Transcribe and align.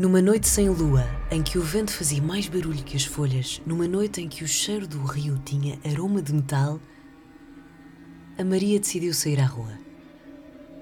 Numa 0.00 0.22
noite 0.22 0.48
sem 0.48 0.66
lua, 0.70 1.04
em 1.30 1.42
que 1.42 1.58
o 1.58 1.62
vento 1.62 1.92
fazia 1.92 2.22
mais 2.22 2.48
barulho 2.48 2.82
que 2.82 2.96
as 2.96 3.04
folhas, 3.04 3.60
numa 3.66 3.86
noite 3.86 4.22
em 4.22 4.30
que 4.30 4.42
o 4.42 4.48
cheiro 4.48 4.88
do 4.88 5.02
rio 5.02 5.38
tinha 5.44 5.78
aroma 5.84 6.22
de 6.22 6.32
metal, 6.32 6.80
a 8.38 8.42
Maria 8.42 8.80
decidiu 8.80 9.12
sair 9.12 9.38
à 9.38 9.44
rua. 9.44 9.78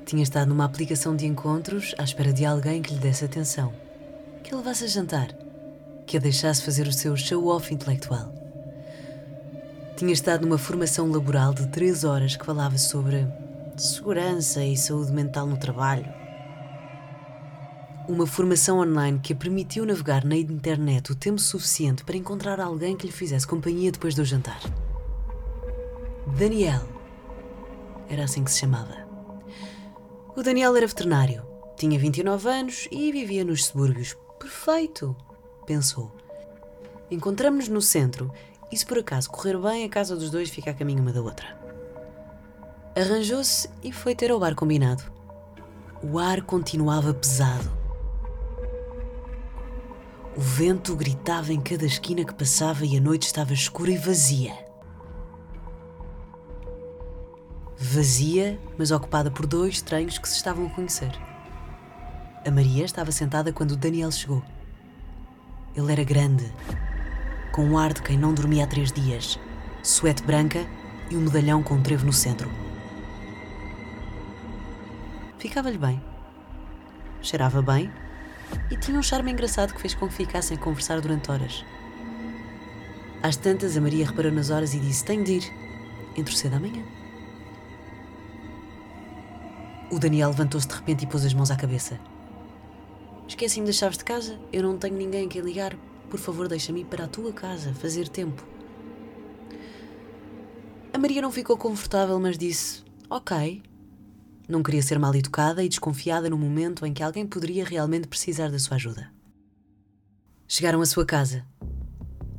Tinha 0.06 0.22
estado 0.22 0.50
numa 0.50 0.64
aplicação 0.64 1.16
de 1.16 1.26
encontros 1.26 1.96
à 1.98 2.04
espera 2.04 2.32
de 2.32 2.44
alguém 2.44 2.80
que 2.80 2.94
lhe 2.94 3.00
desse 3.00 3.24
atenção, 3.24 3.72
que 4.44 4.54
a 4.54 4.56
levasse 4.56 4.84
a 4.84 4.86
jantar, 4.86 5.36
que 6.06 6.16
a 6.16 6.20
deixasse 6.20 6.62
fazer 6.62 6.86
o 6.86 6.92
seu 6.92 7.16
show-off 7.16 7.74
intelectual. 7.74 8.32
Tinha 9.96 10.12
estado 10.12 10.42
numa 10.42 10.58
formação 10.58 11.10
laboral 11.10 11.52
de 11.52 11.66
três 11.66 12.04
horas 12.04 12.36
que 12.36 12.46
falava 12.46 12.78
sobre 12.78 13.26
segurança 13.76 14.64
e 14.64 14.76
saúde 14.76 15.10
mental 15.10 15.44
no 15.44 15.56
trabalho 15.56 16.27
uma 18.08 18.26
formação 18.26 18.78
online 18.78 19.20
que 19.22 19.34
a 19.34 19.36
permitiu 19.36 19.84
navegar 19.84 20.24
na 20.24 20.34
internet 20.34 21.12
o 21.12 21.14
tempo 21.14 21.38
suficiente 21.38 22.02
para 22.02 22.16
encontrar 22.16 22.58
alguém 22.58 22.96
que 22.96 23.06
lhe 23.06 23.12
fizesse 23.12 23.46
companhia 23.46 23.92
depois 23.92 24.14
do 24.14 24.24
jantar. 24.24 24.60
Daniel. 26.38 26.80
Era 28.08 28.24
assim 28.24 28.42
que 28.42 28.50
se 28.50 28.60
chamava. 28.60 29.06
O 30.34 30.42
Daniel 30.42 30.74
era 30.74 30.86
veterinário, 30.86 31.44
tinha 31.76 31.98
29 31.98 32.48
anos 32.48 32.88
e 32.90 33.12
vivia 33.12 33.44
nos 33.44 33.66
subúrbios. 33.66 34.16
Perfeito, 34.38 35.14
pensou. 35.66 36.10
Encontramos-nos 37.10 37.68
no 37.68 37.82
centro 37.82 38.32
e, 38.72 38.76
se 38.76 38.86
por 38.86 38.98
acaso 38.98 39.28
correr 39.28 39.58
bem, 39.58 39.84
a 39.84 39.88
casa 39.88 40.16
dos 40.16 40.30
dois 40.30 40.48
fica 40.48 40.70
a 40.70 40.74
caminho 40.74 41.02
uma 41.02 41.12
da 41.12 41.20
outra. 41.20 41.58
Arranjou-se 42.96 43.68
e 43.82 43.92
foi 43.92 44.14
ter 44.14 44.30
ao 44.30 44.40
bar 44.40 44.54
combinado. 44.54 45.02
O 46.02 46.18
ar 46.18 46.40
continuava 46.42 47.12
pesado. 47.12 47.77
O 50.38 50.40
vento 50.40 50.94
gritava 50.94 51.52
em 51.52 51.60
cada 51.60 51.84
esquina 51.84 52.24
que 52.24 52.32
passava 52.32 52.86
e 52.86 52.96
a 52.96 53.00
noite 53.00 53.26
estava 53.26 53.52
escura 53.52 53.90
e 53.90 53.98
vazia. 53.98 54.54
Vazia, 57.76 58.56
mas 58.78 58.92
ocupada 58.92 59.32
por 59.32 59.46
dois 59.46 59.74
estranhos 59.74 60.16
que 60.16 60.28
se 60.28 60.36
estavam 60.36 60.66
a 60.66 60.70
conhecer. 60.70 61.10
A 62.46 62.52
Maria 62.52 62.84
estava 62.84 63.10
sentada 63.10 63.52
quando 63.52 63.76
Daniel 63.76 64.12
chegou. 64.12 64.40
Ele 65.74 65.90
era 65.90 66.04
grande, 66.04 66.48
com 67.50 67.64
um 67.64 67.76
ar 67.76 67.92
de 67.92 68.02
quem 68.02 68.16
não 68.16 68.32
dormia 68.32 68.62
há 68.62 68.68
três 68.68 68.92
dias, 68.92 69.40
suete 69.82 70.22
branca 70.22 70.64
e 71.10 71.16
um 71.16 71.22
medalhão 71.22 71.64
com 71.64 71.74
um 71.74 71.82
trevo 71.82 72.06
no 72.06 72.12
centro. 72.12 72.48
Ficava-lhe 75.36 75.78
bem. 75.78 76.00
Cheirava 77.22 77.60
bem 77.60 77.90
e 78.70 78.76
tinha 78.76 78.98
um 78.98 79.02
charme 79.02 79.32
engraçado 79.32 79.74
que 79.74 79.80
fez 79.80 79.94
com 79.94 80.08
que 80.08 80.14
ficassem 80.14 80.56
a 80.56 80.60
conversar 80.60 81.00
durante 81.00 81.30
horas. 81.30 81.64
Às 83.22 83.36
tantas, 83.36 83.76
a 83.76 83.80
Maria 83.80 84.06
reparou 84.06 84.30
nas 84.30 84.50
horas 84.50 84.74
e 84.74 84.78
disse: 84.78 85.04
Tenho 85.04 85.24
de 85.24 85.32
ir. 85.32 85.52
Entre 86.16 86.34
cedo 86.36 86.52
da 86.52 86.60
manhã. 86.60 86.84
O 89.90 89.98
Daniel 89.98 90.30
levantou-se 90.30 90.68
de 90.68 90.74
repente 90.74 91.04
e 91.04 91.06
pôs 91.06 91.24
as 91.24 91.32
mãos 91.32 91.50
à 91.50 91.56
cabeça. 91.56 91.98
Esqueci-me 93.26 93.66
das 93.66 93.76
chaves 93.76 93.98
de 93.98 94.04
casa. 94.04 94.38
Eu 94.52 94.62
não 94.62 94.78
tenho 94.78 94.96
ninguém 94.96 95.26
a 95.26 95.28
quem 95.28 95.42
ligar. 95.42 95.76
Por 96.10 96.18
favor, 96.18 96.48
deixa-me 96.48 96.80
ir 96.80 96.84
para 96.84 97.04
a 97.04 97.08
tua 97.08 97.32
casa, 97.32 97.74
fazer 97.74 98.08
tempo. 98.08 98.44
A 100.92 100.98
Maria 100.98 101.22
não 101.22 101.30
ficou 101.30 101.56
confortável, 101.56 102.18
mas 102.18 102.38
disse: 102.38 102.82
Ok, 103.10 103.62
não 104.48 104.62
queria 104.62 104.82
ser 104.82 104.98
mal 104.98 105.14
educada 105.14 105.62
e 105.62 105.68
desconfiada 105.68 106.30
no 106.30 106.38
momento 106.38 106.86
em 106.86 106.94
que 106.94 107.02
alguém 107.02 107.26
poderia 107.26 107.64
realmente 107.64 108.08
precisar 108.08 108.50
da 108.50 108.58
sua 108.58 108.76
ajuda. 108.76 109.12
Chegaram 110.46 110.80
à 110.80 110.86
sua 110.86 111.04
casa. 111.04 111.44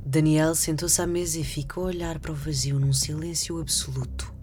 Daniel 0.03 0.55
sentou-se 0.55 0.99
à 0.99 1.05
mesa 1.05 1.39
e 1.39 1.43
ficou 1.43 1.83
a 1.83 1.87
olhar 1.87 2.17
para 2.17 2.31
o 2.31 2.35
vazio 2.35 2.79
num 2.79 2.91
silêncio 2.91 3.61
absoluto. 3.61 4.33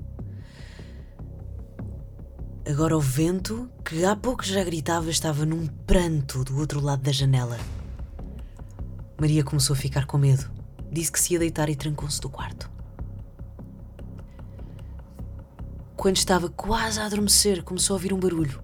Agora 2.65 2.97
o 2.97 3.01
vento, 3.01 3.69
que 3.85 4.05
há 4.05 4.15
pouco 4.15 4.45
já 4.45 4.63
gritava, 4.63 5.11
estava 5.11 5.45
num 5.45 5.67
pranto 5.67 6.45
do 6.45 6.57
outro 6.59 6.81
lado 6.81 7.03
da 7.03 7.11
janela. 7.11 7.59
Maria 9.21 9.43
começou 9.43 9.75
a 9.75 9.79
ficar 9.79 10.07
com 10.07 10.19
medo. 10.19 10.49
Disse 10.91 11.11
que 11.11 11.19
se 11.21 11.33
ia 11.33 11.39
deitar 11.41 11.69
e 11.69 11.75
trancou-se 11.75 12.21
do 12.21 12.29
quarto. 12.29 12.76
Quando 15.97 16.19
estava 16.19 16.51
quase 16.51 17.01
a 17.01 17.07
adormecer, 17.07 17.65
começou 17.65 17.95
a 17.95 17.97
ouvir 17.97 18.13
um 18.13 18.21
barulho. 18.21 18.63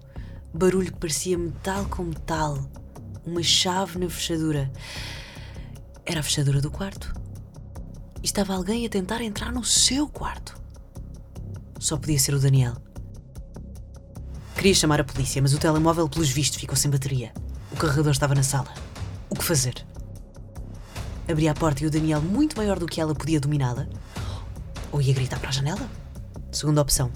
Barulho 0.53 0.93
que 0.93 0.99
parecia 0.99 1.37
metal 1.37 1.85
com 1.85 2.03
metal. 2.03 2.59
Uma 3.25 3.41
chave 3.41 3.97
na 3.97 4.07
fechadura. 4.07 4.71
Era 6.05 6.19
a 6.19 6.23
fechadura 6.23 6.61
do 6.61 6.69
quarto. 6.69 7.13
E 8.21 8.25
estava 8.25 8.53
alguém 8.53 8.85
a 8.85 8.89
tentar 8.89 9.19
entrar 9.21 9.51
no 9.51 9.63
seu 9.63 10.07
quarto. 10.07 10.55
Só 11.79 11.97
podia 11.97 12.19
ser 12.19 12.35
o 12.35 12.39
Daniel. 12.39 12.75
Queria 14.55 14.75
chamar 14.75 15.01
a 15.01 15.03
polícia, 15.03 15.41
mas 15.41 15.53
o 15.53 15.57
telemóvel, 15.57 16.07
pelos 16.07 16.29
vistos, 16.29 16.59
ficou 16.59 16.77
sem 16.77 16.91
bateria. 16.91 17.33
O 17.71 17.75
carregador 17.75 18.11
estava 18.11 18.35
na 18.35 18.43
sala. 18.43 18.71
O 19.29 19.35
que 19.35 19.43
fazer? 19.43 19.85
Abria 21.27 21.51
a 21.51 21.55
porta 21.55 21.83
e 21.83 21.87
o 21.87 21.91
Daniel, 21.91 22.21
muito 22.21 22.55
maior 22.55 22.77
do 22.77 22.85
que 22.85 23.01
ela, 23.01 23.15
podia 23.15 23.39
dominá-la. 23.39 23.87
Ou 24.91 25.01
ia 25.01 25.13
gritar 25.13 25.39
para 25.39 25.49
a 25.49 25.51
janela? 25.51 25.89
Segunda 26.51 26.81
opção. 26.81 27.11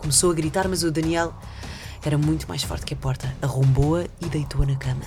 Começou 0.00 0.30
a 0.30 0.34
gritar, 0.34 0.66
mas 0.66 0.82
o 0.82 0.90
Daniel 0.90 1.34
era 2.02 2.16
muito 2.16 2.48
mais 2.48 2.62
forte 2.62 2.86
que 2.86 2.94
a 2.94 2.96
porta. 2.96 3.36
Arrombou-a 3.42 4.04
e 4.18 4.30
deitou-a 4.30 4.64
na 4.64 4.74
cama. 4.74 5.04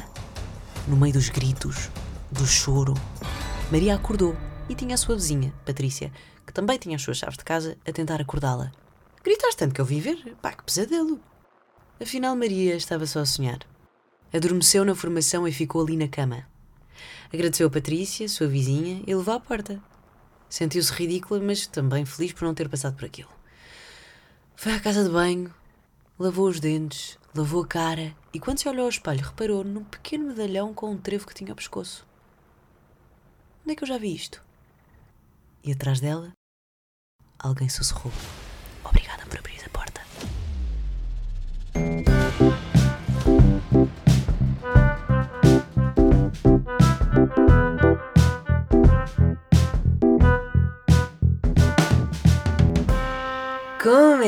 No 0.88 0.96
meio 0.96 1.14
dos 1.14 1.30
gritos, 1.30 1.90
do 2.32 2.46
choro, 2.46 2.94
Maria 3.72 3.96
acordou 3.96 4.38
e 4.70 4.76
tinha 4.76 4.94
a 4.94 4.98
sua 4.98 5.16
vizinha, 5.16 5.52
Patrícia, 5.66 6.12
que 6.46 6.54
também 6.54 6.78
tinha 6.78 6.96
as 6.96 7.02
suas 7.02 7.18
chaves 7.18 7.40
de 7.40 7.44
casa, 7.44 7.76
a 7.88 7.92
tentar 7.92 8.22
acordá-la. 8.22 8.72
Gritaste 9.24 9.58
tanto 9.58 9.74
que 9.74 9.82
eu 9.82 9.86
vi 9.86 10.00
ver? 10.00 10.36
Pá, 10.40 10.52
que 10.52 10.64
pesadelo! 10.64 11.20
Afinal, 12.00 12.36
Maria 12.36 12.76
estava 12.76 13.08
só 13.08 13.22
a 13.22 13.26
sonhar. 13.26 13.62
Adormeceu 14.32 14.86
na 14.86 14.94
formação 14.94 15.48
e 15.48 15.52
ficou 15.52 15.82
ali 15.82 15.98
na 15.98 16.08
cama. 16.08 16.46
Agradeceu 17.34 17.66
a 17.66 17.72
Patrícia, 17.72 18.30
sua 18.30 18.46
vizinha, 18.46 19.02
e 19.08 19.16
levou 19.16 19.34
à 19.34 19.40
porta. 19.40 19.82
Sentiu-se 20.48 20.94
ridícula, 20.94 21.40
mas 21.40 21.66
também 21.66 22.06
feliz 22.06 22.32
por 22.32 22.46
não 22.46 22.54
ter 22.54 22.70
passado 22.70 22.96
por 22.96 23.06
aquilo. 23.06 23.30
Foi 24.64 24.72
à 24.72 24.80
casa 24.80 25.04
de 25.04 25.10
banho, 25.10 25.54
lavou 26.18 26.48
os 26.48 26.58
dentes, 26.58 27.20
lavou 27.36 27.64
a 27.64 27.68
cara 27.68 28.16
e, 28.34 28.40
quando 28.40 28.60
se 28.60 28.70
olhou 28.70 28.84
ao 28.84 28.90
espelho, 28.90 29.22
reparou 29.22 29.62
num 29.62 29.84
pequeno 29.84 30.28
medalhão 30.28 30.74
com 30.74 30.90
um 30.90 30.98
trevo 30.98 31.28
que 31.28 31.34
tinha 31.34 31.52
ao 31.52 31.56
pescoço. 31.58 32.08
Onde 33.62 33.74
é 33.74 33.76
que 33.76 33.84
eu 33.84 33.88
já 33.90 33.98
vi 33.98 34.16
isto? 34.16 34.42
E 35.66 35.74
atrás 35.74 36.00
dela, 36.00 36.32
alguém 37.38 37.68
sussurrou: 37.68 38.14
Obrigada 38.86 39.26
por 39.26 39.38
abrir 39.38 39.60
a 39.66 39.70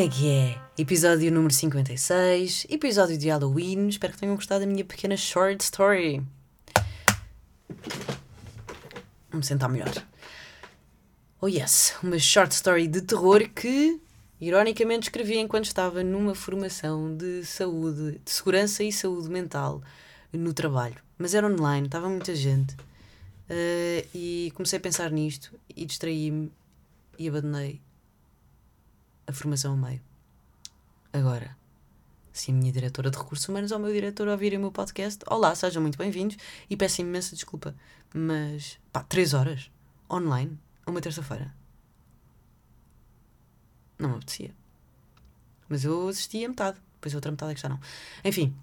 é 0.05 0.07
que 0.07 0.29
é? 0.29 0.61
Episódio 0.77 1.31
número 1.31 1.51
56, 1.51 2.67
episódio 2.69 3.17
de 3.17 3.27
Halloween. 3.27 3.87
Espero 3.87 4.13
que 4.13 4.19
tenham 4.19 4.35
gostado 4.35 4.63
da 4.63 4.71
minha 4.71 4.85
pequena 4.85 5.17
short 5.17 5.63
story. 5.63 6.21
Vamos 9.31 9.47
sentar 9.47 9.67
melhor. 9.67 9.91
Oh 11.41 11.47
yes, 11.47 11.95
uma 12.03 12.19
short 12.19 12.53
story 12.53 12.87
de 12.87 13.01
terror 13.01 13.49
que, 13.49 13.99
ironicamente, 14.39 15.07
escrevi 15.07 15.39
enquanto 15.39 15.65
estava 15.65 16.03
numa 16.03 16.35
formação 16.35 17.17
de 17.17 17.43
saúde, 17.43 18.21
de 18.23 18.29
segurança 18.29 18.83
e 18.83 18.91
saúde 18.91 19.27
mental 19.27 19.81
no 20.31 20.53
trabalho. 20.53 20.97
Mas 21.17 21.33
era 21.33 21.47
online, 21.47 21.87
estava 21.87 22.07
muita 22.07 22.35
gente. 22.35 22.75
Uh, 23.49 24.07
e 24.13 24.51
comecei 24.53 24.77
a 24.77 24.81
pensar 24.81 25.09
nisto 25.09 25.51
e 25.75 25.83
distraí-me 25.83 26.51
e 27.17 27.27
abandonei 27.27 27.81
a 29.27 29.33
formação 29.33 29.71
ao 29.71 29.77
meio. 29.77 30.01
Agora, 31.11 31.55
se 32.31 32.51
a 32.51 32.53
minha 32.53 32.71
diretora 32.71 33.09
de 33.09 33.17
recursos 33.17 33.47
humanos 33.47 33.71
ou 33.71 33.77
o 33.77 33.81
meu 33.81 33.93
diretor 33.93 34.27
ouvirem 34.27 34.57
o 34.57 34.61
meu 34.61 34.71
podcast, 34.71 35.23
olá, 35.27 35.55
sejam 35.55 35.81
muito 35.81 35.97
bem-vindos 35.97 36.37
e 36.69 36.75
peço 36.75 37.01
imensa 37.01 37.35
desculpa. 37.35 37.75
Mas, 38.13 38.77
pá, 38.91 39.03
três 39.03 39.33
horas 39.33 39.71
online, 40.11 40.57
uma 40.85 41.01
terça-feira. 41.01 41.53
Não 43.97 44.09
me 44.09 44.15
apetecia. 44.15 44.53
Mas 45.69 45.83
eu 45.83 46.07
assisti 46.09 46.43
a 46.43 46.49
metade, 46.49 46.77
depois 46.95 47.13
a 47.13 47.17
outra 47.17 47.31
metade 47.31 47.51
é 47.53 47.55
que 47.55 47.61
já 47.61 47.69
não. 47.69 47.79
Enfim, 48.23 48.55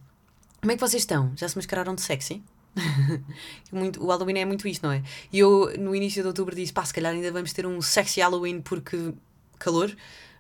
como 0.60 0.70
é 0.70 0.74
que 0.76 0.80
vocês 0.80 1.02
estão? 1.02 1.32
Já 1.36 1.48
se 1.48 1.56
mascararam 1.56 1.94
de 1.94 2.02
sexy? 2.02 2.42
muito, 3.72 4.02
o 4.02 4.08
Halloween 4.08 4.38
é 4.38 4.44
muito 4.44 4.66
isto, 4.68 4.82
não 4.82 4.92
é? 4.92 5.02
E 5.32 5.38
eu, 5.38 5.76
no 5.78 5.94
início 5.94 6.22
de 6.22 6.28
outubro, 6.28 6.54
disse: 6.54 6.72
pá, 6.72 6.84
se 6.84 6.94
calhar 6.94 7.12
ainda 7.12 7.32
vamos 7.32 7.52
ter 7.52 7.66
um 7.66 7.80
sexy 7.82 8.20
Halloween 8.20 8.60
porque 8.60 9.14
calor 9.58 9.94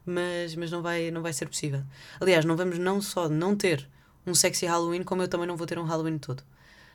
mas, 0.04 0.54
mas 0.54 0.70
não, 0.70 0.82
vai, 0.82 1.10
não 1.10 1.22
vai 1.22 1.32
ser 1.32 1.46
possível. 1.46 1.82
Aliás, 2.20 2.44
não 2.44 2.56
vamos 2.56 2.78
não 2.78 3.00
só 3.00 3.28
não 3.28 3.56
ter 3.56 3.88
um 4.26 4.34
sexy 4.34 4.66
Halloween, 4.66 5.02
como 5.02 5.22
eu 5.22 5.28
também 5.28 5.46
não 5.46 5.56
vou 5.56 5.66
ter 5.66 5.78
um 5.78 5.84
Halloween 5.84 6.18
todo. 6.18 6.42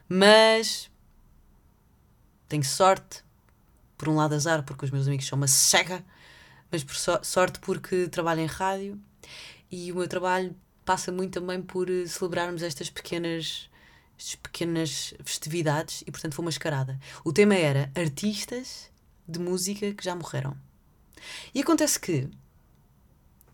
Mas 0.07 0.89
tenho 2.47 2.63
sorte, 2.63 3.23
por 3.97 4.07
um 4.09 4.15
lado 4.15 4.35
azar, 4.35 4.63
porque 4.63 4.85
os 4.85 4.91
meus 4.91 5.07
amigos 5.07 5.27
são 5.27 5.37
uma 5.37 5.47
cega, 5.47 6.03
mas 6.71 6.83
por 6.83 6.95
so 6.95 7.19
sorte 7.23 7.59
porque 7.59 8.07
trabalho 8.07 8.41
em 8.41 8.45
rádio 8.45 8.99
e 9.71 9.91
o 9.91 9.95
meu 9.95 10.07
trabalho 10.07 10.55
passa 10.85 11.11
muito 11.11 11.39
também 11.39 11.61
por 11.61 11.89
eh, 11.89 12.05
celebrarmos 12.05 12.61
estas 12.61 12.89
pequenas 12.89 13.69
estas 14.17 14.35
pequenas 14.35 15.13
festividades 15.23 16.01
e 16.07 16.11
portanto 16.11 16.33
foi 16.33 16.43
uma 16.43 16.49
escarada. 16.49 16.99
O 17.23 17.31
tema 17.31 17.55
era 17.55 17.91
artistas 17.95 18.89
de 19.27 19.39
música 19.39 19.93
que 19.93 20.03
já 20.03 20.15
morreram. 20.15 20.57
E 21.53 21.61
acontece 21.61 21.99
que 21.99 22.29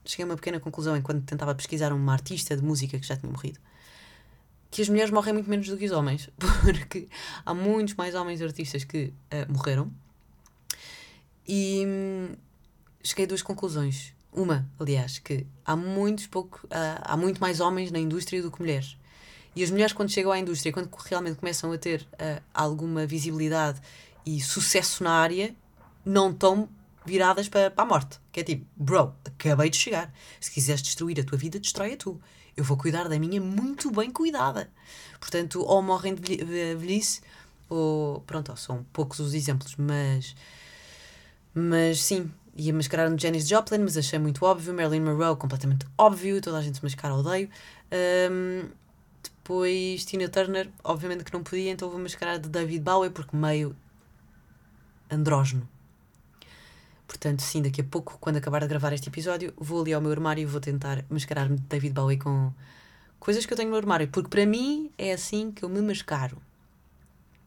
cheguei 0.05 0.23
a 0.23 0.27
uma 0.27 0.35
pequena 0.35 0.59
conclusão 0.59 0.95
enquanto 0.95 1.23
tentava 1.25 1.53
pesquisar 1.55 1.93
uma 1.93 2.13
artista 2.13 2.55
de 2.55 2.63
música 2.63 2.99
que 2.99 3.05
já 3.05 3.15
tinha 3.15 3.31
morrido 3.31 3.59
que 4.73 4.81
as 4.81 4.89
mulheres 4.89 5.11
morrem 5.11 5.33
muito 5.33 5.47
menos 5.47 5.67
do 5.67 5.77
que 5.77 5.85
os 5.85 5.91
homens, 5.91 6.29
porque 6.63 7.07
há 7.45 7.53
muitos 7.53 7.93
mais 7.93 8.15
homens 8.15 8.41
artistas 8.41 8.83
que 8.83 9.13
uh, 9.31 9.51
morreram. 9.53 9.91
E 11.47 11.83
hum, 11.85 12.35
cheguei 13.03 13.25
a 13.25 13.27
duas 13.27 13.43
conclusões. 13.43 14.13
Uma, 14.31 14.67
aliás, 14.79 15.19
que 15.19 15.45
há, 15.63 15.75
muitos 15.75 16.25
pouco, 16.25 16.65
uh, 16.65 17.01
há 17.03 17.15
muito 17.15 17.39
mais 17.39 17.59
homens 17.59 17.91
na 17.91 17.99
indústria 17.99 18.41
do 18.41 18.49
que 18.49 18.59
mulheres. 18.59 18.97
E 19.55 19.63
as 19.63 19.69
mulheres, 19.69 19.93
quando 19.93 20.09
chegam 20.09 20.31
à 20.31 20.39
indústria, 20.39 20.73
quando 20.73 20.89
realmente 21.05 21.35
começam 21.35 21.71
a 21.71 21.77
ter 21.77 22.01
uh, 22.13 22.41
alguma 22.51 23.05
visibilidade 23.05 23.79
e 24.25 24.41
sucesso 24.41 25.03
na 25.03 25.11
área, 25.11 25.53
não 26.03 26.31
estão 26.31 26.67
viradas 27.05 27.47
para, 27.49 27.71
para 27.71 27.83
a 27.83 27.87
morte. 27.87 28.19
Que 28.31 28.39
é 28.39 28.43
tipo, 28.43 28.65
bro, 28.75 29.15
acabei 29.25 29.69
de 29.69 29.77
chegar. 29.77 30.13
Se 30.39 30.51
quiseres 30.51 30.81
destruir 30.81 31.19
a 31.19 31.23
tua 31.23 31.37
vida, 31.37 31.59
destrói 31.59 31.93
a 31.93 31.97
tu 31.97 32.19
eu 32.55 32.63
vou 32.63 32.77
cuidar 32.77 33.07
da 33.07 33.19
minha 33.19 33.41
muito 33.41 33.91
bem 33.91 34.11
cuidada. 34.11 34.69
Portanto, 35.19 35.61
ou 35.61 35.81
morrem 35.81 36.15
de 36.15 36.43
velhice, 36.75 37.21
ou 37.69 38.21
pronto, 38.21 38.55
são 38.57 38.85
poucos 38.93 39.19
os 39.19 39.33
exemplos, 39.33 39.75
mas, 39.75 40.35
mas 41.53 42.01
sim, 42.01 42.31
ia 42.55 42.73
mascarar 42.73 43.09
no 43.09 43.19
Janis 43.19 43.47
Joplin, 43.47 43.79
mas 43.79 43.97
achei 43.97 44.19
muito 44.19 44.45
óbvio. 44.45 44.73
Marilyn 44.73 45.01
Monroe, 45.01 45.35
completamente 45.35 45.85
óbvio, 45.97 46.41
toda 46.41 46.57
a 46.57 46.61
gente 46.61 46.77
se 46.77 46.83
mascara, 46.83 47.15
odeio. 47.15 47.49
Um, 48.31 48.69
depois 49.23 50.05
Tina 50.05 50.29
Turner, 50.29 50.69
obviamente 50.83 51.23
que 51.23 51.33
não 51.33 51.43
podia, 51.43 51.71
então 51.71 51.89
vou 51.89 51.99
mascarar 51.99 52.37
de 52.37 52.49
David 52.49 52.83
Bowie, 52.83 53.09
porque 53.09 53.35
meio 53.35 53.75
andrógeno. 55.09 55.67
Portanto, 57.07 57.41
sim, 57.41 57.61
daqui 57.61 57.81
a 57.81 57.83
pouco, 57.83 58.17
quando 58.19 58.37
acabar 58.37 58.61
de 58.61 58.67
gravar 58.67 58.93
este 58.93 59.09
episódio, 59.09 59.53
vou 59.57 59.81
ali 59.81 59.93
ao 59.93 60.01
meu 60.01 60.11
armário 60.11 60.41
e 60.41 60.45
vou 60.45 60.61
tentar 60.61 61.03
mascarar-me 61.09 61.57
de 61.57 61.63
David 61.63 61.93
Bowie 61.93 62.17
com 62.17 62.51
coisas 63.19 63.45
que 63.45 63.53
eu 63.53 63.57
tenho 63.57 63.69
no 63.69 63.77
armário. 63.77 64.07
Porque 64.07 64.29
para 64.29 64.45
mim 64.45 64.89
é 64.97 65.13
assim 65.13 65.51
que 65.51 65.63
eu 65.63 65.69
me 65.69 65.81
mascaro. 65.81 66.37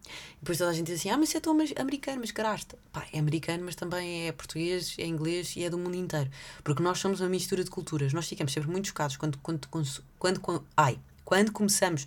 E 0.06 0.40
depois 0.40 0.58
toda 0.58 0.70
a 0.70 0.74
gente 0.74 0.86
diz 0.86 1.00
assim: 1.00 1.10
Ah, 1.10 1.18
mas 1.18 1.30
você 1.30 1.38
é 1.38 1.40
tão 1.40 1.56
americano, 1.78 2.20
mascaraste. 2.20 2.76
Pá, 2.92 3.06
é 3.12 3.18
americano, 3.18 3.64
mas 3.64 3.74
também 3.74 4.28
é 4.28 4.32
português, 4.32 4.94
é 4.98 5.06
inglês 5.06 5.56
e 5.56 5.64
é 5.64 5.70
do 5.70 5.78
mundo 5.78 5.96
inteiro. 5.96 6.30
Porque 6.62 6.82
nós 6.82 6.98
somos 6.98 7.20
uma 7.20 7.28
mistura 7.28 7.64
de 7.64 7.70
culturas. 7.70 8.12
Nós 8.12 8.28
ficamos 8.28 8.52
sempre 8.52 8.70
muito 8.70 8.88
chocados 8.88 9.16
quando, 9.16 9.38
quando, 9.38 9.66
quando, 10.18 10.40
quando, 10.40 10.64
ai, 10.76 10.98
quando 11.24 11.50
começamos 11.50 12.06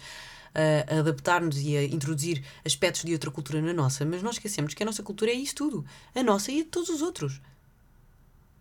a 0.53 0.99
adaptar-nos 0.99 1.57
e 1.57 1.77
a 1.77 1.83
introduzir 1.83 2.43
aspectos 2.65 3.03
de 3.03 3.13
outra 3.13 3.31
cultura 3.31 3.61
na 3.61 3.73
nossa, 3.73 4.05
mas 4.05 4.21
nós 4.21 4.35
esquecemos 4.35 4.73
que 4.73 4.83
a 4.83 4.85
nossa 4.85 5.03
cultura 5.03 5.31
é 5.31 5.35
isso 5.35 5.55
tudo. 5.55 5.85
A 6.15 6.23
nossa 6.23 6.51
e 6.51 6.61
a 6.61 6.63
de 6.63 6.69
todos 6.69 6.89
os 6.89 7.01
outros. 7.01 7.41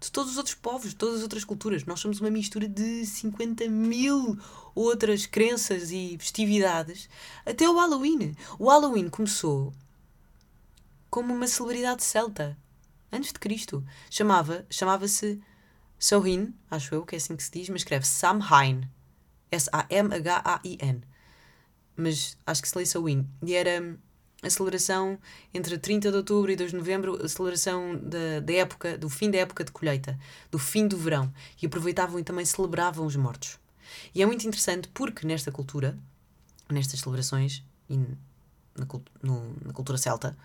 De 0.00 0.12
todos 0.12 0.32
os 0.32 0.38
outros 0.38 0.55
povos, 0.55 0.90
de 0.90 0.96
todas 0.96 1.17
as 1.17 1.23
outras 1.23 1.44
culturas. 1.44 1.85
Nós 1.85 2.00
somos 2.00 2.20
uma 2.20 2.31
mistura 2.31 2.69
de 2.69 3.05
50 3.05 3.69
mil 3.69 4.38
outras 4.75 5.26
crenças 5.26 5.90
e 5.90 6.17
festividades. 6.19 7.08
Até 7.44 7.69
o 7.69 7.76
Halloween. 7.76 8.37
O 8.58 8.69
Halloween 8.69 9.08
começou 9.08 9.73
como 11.11 11.35
uma 11.35 11.49
celebridade 11.49 12.05
celta. 12.05 12.56
Antes 13.11 13.32
de 13.32 13.40
Cristo. 13.40 13.85
Chamava, 14.08 14.64
chamava-se 14.70 15.40
Samhain, 15.99 16.55
acho 16.70 16.94
eu 16.94 17.05
que 17.05 17.17
é 17.17 17.19
assim 17.19 17.35
que 17.35 17.43
se 17.43 17.50
diz, 17.50 17.69
mas 17.69 17.81
escreve 17.81 18.06
Samhain. 18.06 18.88
S-A-M-H-A-I-N 19.50 21.02
mas 21.98 22.38
acho 22.46 22.62
que 22.62 22.68
se 22.68 22.78
lê 22.78 22.86
Samhain. 22.86 23.28
E 23.42 23.54
era 23.54 23.98
a 24.40 24.48
celebração 24.48 25.18
entre 25.52 25.76
30 25.76 26.10
de 26.12 26.16
outubro 26.16 26.50
e 26.50 26.56
2 26.56 26.70
de 26.70 26.76
novembro, 26.76 27.22
a 27.22 27.28
celebração 27.28 27.98
da, 28.00 28.40
da 28.40 28.52
época, 28.52 28.96
do 28.96 29.10
fim 29.10 29.30
da 29.30 29.38
época 29.38 29.64
de 29.64 29.72
colheita, 29.72 30.16
do 30.50 30.58
fim 30.58 30.86
do 30.86 30.96
verão. 30.96 31.32
E 31.60 31.66
aproveitavam 31.66 32.20
e 32.20 32.22
também 32.22 32.44
celebravam 32.44 33.04
os 33.04 33.16
mortos. 33.16 33.58
E 34.14 34.22
é 34.22 34.26
muito 34.26 34.46
interessante 34.46 34.88
porque 34.94 35.26
nesta 35.26 35.50
cultura, 35.50 35.98
nestas 36.70 37.00
celebrações, 37.00 37.64
e 37.90 37.96
na, 37.96 38.86
no, 39.20 39.56
na 39.64 39.72
cultura 39.72 39.98
celta, 39.98 40.36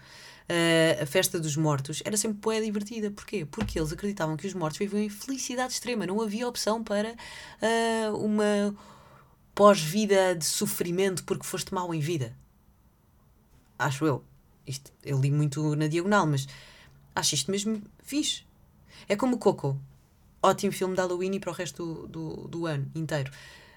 uh, 0.49 1.03
a 1.03 1.05
festa 1.05 1.39
dos 1.39 1.55
mortos 1.55 2.01
era 2.03 2.17
sempre 2.17 2.39
boa 2.39 2.59
divertida. 2.59 3.11
Porquê? 3.11 3.45
Porque 3.45 3.77
eles 3.77 3.93
acreditavam 3.93 4.35
que 4.35 4.47
os 4.47 4.55
mortos 4.55 4.79
viviam 4.79 5.03
em 5.03 5.09
felicidade 5.09 5.73
extrema. 5.73 6.07
Não 6.07 6.19
havia 6.19 6.47
opção 6.47 6.83
para 6.83 7.11
uh, 7.11 8.17
uma 8.17 8.75
pós-vida 9.53 10.35
de 10.35 10.45
sofrimento 10.45 11.23
porque 11.23 11.45
foste 11.45 11.73
mal 11.73 11.93
em 11.93 11.99
vida. 11.99 12.35
Acho 13.77 14.05
eu. 14.05 14.23
Isto, 14.65 14.91
eu 15.03 15.19
li 15.19 15.31
muito 15.31 15.75
na 15.75 15.87
diagonal, 15.87 16.25
mas 16.25 16.47
acho 17.15 17.35
isto 17.35 17.51
mesmo 17.51 17.81
fixe. 18.03 18.43
É 19.07 19.15
como 19.15 19.35
o 19.35 19.39
Coco. 19.39 19.79
Ótimo 20.41 20.73
filme 20.73 20.95
de 20.95 21.01
Halloween 21.01 21.35
e 21.35 21.39
para 21.39 21.51
o 21.51 21.53
resto 21.53 21.85
do, 21.85 22.07
do, 22.07 22.47
do 22.47 22.65
ano 22.65 22.89
inteiro. 22.95 23.31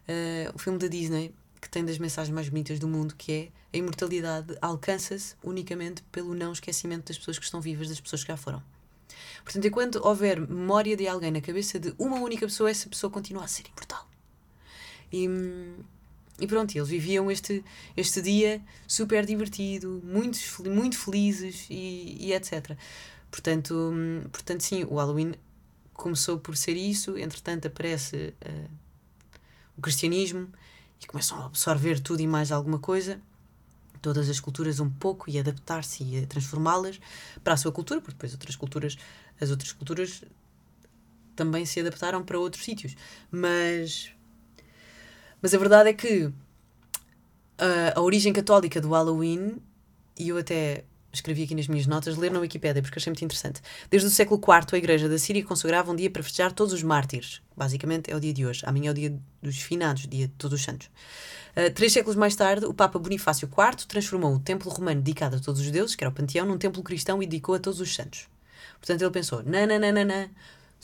Uh, 0.08 0.54
o 0.54 0.58
filme 0.58 0.78
da 0.78 0.86
Disney, 0.86 1.34
que 1.60 1.68
tem 1.68 1.84
das 1.84 1.98
mensagens 1.98 2.34
mais 2.34 2.48
bonitas 2.48 2.78
do 2.78 2.88
mundo, 2.88 3.14
que 3.16 3.32
é 3.32 3.48
a 3.72 3.78
imortalidade 3.78 4.56
alcança-se 4.60 5.34
unicamente 5.42 6.02
pelo 6.12 6.34
não 6.34 6.52
esquecimento 6.52 7.08
das 7.08 7.18
pessoas 7.18 7.38
que 7.38 7.44
estão 7.44 7.60
vivas, 7.60 7.88
das 7.88 8.00
pessoas 8.00 8.22
que 8.22 8.28
já 8.28 8.36
foram. 8.36 8.62
Portanto, 9.44 9.66
enquanto 9.66 9.96
houver 10.04 10.40
memória 10.40 10.96
de 10.96 11.06
alguém 11.06 11.30
na 11.30 11.40
cabeça 11.40 11.78
de 11.78 11.94
uma 11.98 12.18
única 12.18 12.46
pessoa, 12.46 12.70
essa 12.70 12.88
pessoa 12.88 13.10
continua 13.10 13.44
a 13.44 13.48
ser 13.48 13.64
imortal. 13.66 14.05
E, 15.12 15.28
e 16.38 16.46
pronto, 16.46 16.76
eles 16.76 16.88
viviam 16.88 17.30
este, 17.30 17.64
este 17.96 18.20
dia 18.20 18.60
super 18.86 19.24
divertido, 19.24 20.02
muito, 20.04 20.38
muito 20.68 20.98
felizes 20.98 21.66
e, 21.70 22.16
e 22.20 22.32
etc. 22.32 22.76
Portanto, 23.30 23.92
portanto, 24.30 24.62
sim, 24.62 24.84
o 24.84 24.96
Halloween 24.96 25.34
começou 25.92 26.38
por 26.38 26.56
ser 26.56 26.76
isso, 26.76 27.16
entretanto 27.16 27.66
aparece 27.68 28.34
uh, 28.46 28.70
o 29.76 29.80
cristianismo 29.80 30.48
e 31.02 31.06
começam 31.06 31.40
a 31.40 31.46
absorver 31.46 32.00
tudo 32.00 32.20
e 32.20 32.26
mais 32.26 32.52
alguma 32.52 32.78
coisa, 32.78 33.20
todas 34.00 34.28
as 34.28 34.38
culturas 34.40 34.78
um 34.78 34.90
pouco 34.90 35.28
e 35.28 35.38
adaptar-se 35.38 36.02
e 36.04 36.26
transformá-las 36.26 37.00
para 37.42 37.54
a 37.54 37.56
sua 37.56 37.72
cultura, 37.72 38.00
porque 38.00 38.14
depois 38.14 38.32
outras 38.32 38.56
culturas, 38.56 38.98
as 39.40 39.50
outras 39.50 39.72
culturas 39.72 40.22
também 41.34 41.66
se 41.66 41.80
adaptaram 41.80 42.24
para 42.24 42.38
outros 42.38 42.64
sítios. 42.64 42.96
Mas 43.30 44.12
mas 45.40 45.54
a 45.54 45.58
verdade 45.58 45.90
é 45.90 45.92
que 45.92 46.30
a, 47.58 47.98
a 47.98 48.02
origem 48.02 48.32
católica 48.32 48.80
do 48.80 48.90
Halloween, 48.90 49.56
e 50.18 50.28
eu 50.28 50.38
até 50.38 50.84
escrevi 51.16 51.44
aqui 51.44 51.54
nas 51.54 51.66
minhas 51.66 51.86
notas, 51.86 52.16
ler 52.16 52.30
na 52.30 52.38
Wikipédia, 52.38 52.82
porque 52.82 52.98
achei 52.98 53.10
muito 53.10 53.24
interessante. 53.24 53.60
Desde 53.90 54.08
o 54.08 54.10
século 54.10 54.40
IV, 54.40 54.66
a 54.72 54.76
Igreja 54.76 55.08
da 55.08 55.18
Síria 55.18 55.42
consagrava 55.44 55.90
um 55.90 55.96
dia 55.96 56.10
para 56.10 56.22
festejar 56.22 56.52
todos 56.52 56.72
os 56.72 56.82
mártires. 56.82 57.40
Basicamente 57.56 58.10
é 58.10 58.16
o 58.16 58.20
dia 58.20 58.32
de 58.32 58.44
hoje. 58.46 58.62
Amanhã 58.66 58.88
é 58.88 58.90
o 58.90 58.94
dia 58.94 59.18
dos 59.42 59.58
finados, 59.58 60.06
dia 60.06 60.28
de 60.28 60.34
todos 60.34 60.60
os 60.60 60.64
santos. 60.64 60.88
Uh, 61.56 61.72
três 61.74 61.92
séculos 61.92 62.16
mais 62.16 62.36
tarde, 62.36 62.66
o 62.66 62.74
Papa 62.74 62.98
Bonifácio 62.98 63.48
IV 63.48 63.86
transformou 63.86 64.34
o 64.34 64.38
templo 64.38 64.70
romano 64.70 65.00
dedicado 65.00 65.36
a 65.36 65.40
todos 65.40 65.60
os 65.60 65.70
deuses, 65.70 65.96
que 65.96 66.04
era 66.04 66.10
o 66.10 66.14
panteão, 66.14 66.46
num 66.46 66.58
templo 66.58 66.82
cristão 66.82 67.22
e 67.22 67.26
dedicou 67.26 67.54
a 67.54 67.58
todos 67.58 67.80
os 67.80 67.94
santos. 67.94 68.28
Portanto, 68.78 69.00
ele 69.02 69.10
pensou: 69.10 69.42
nananana, 69.42 70.30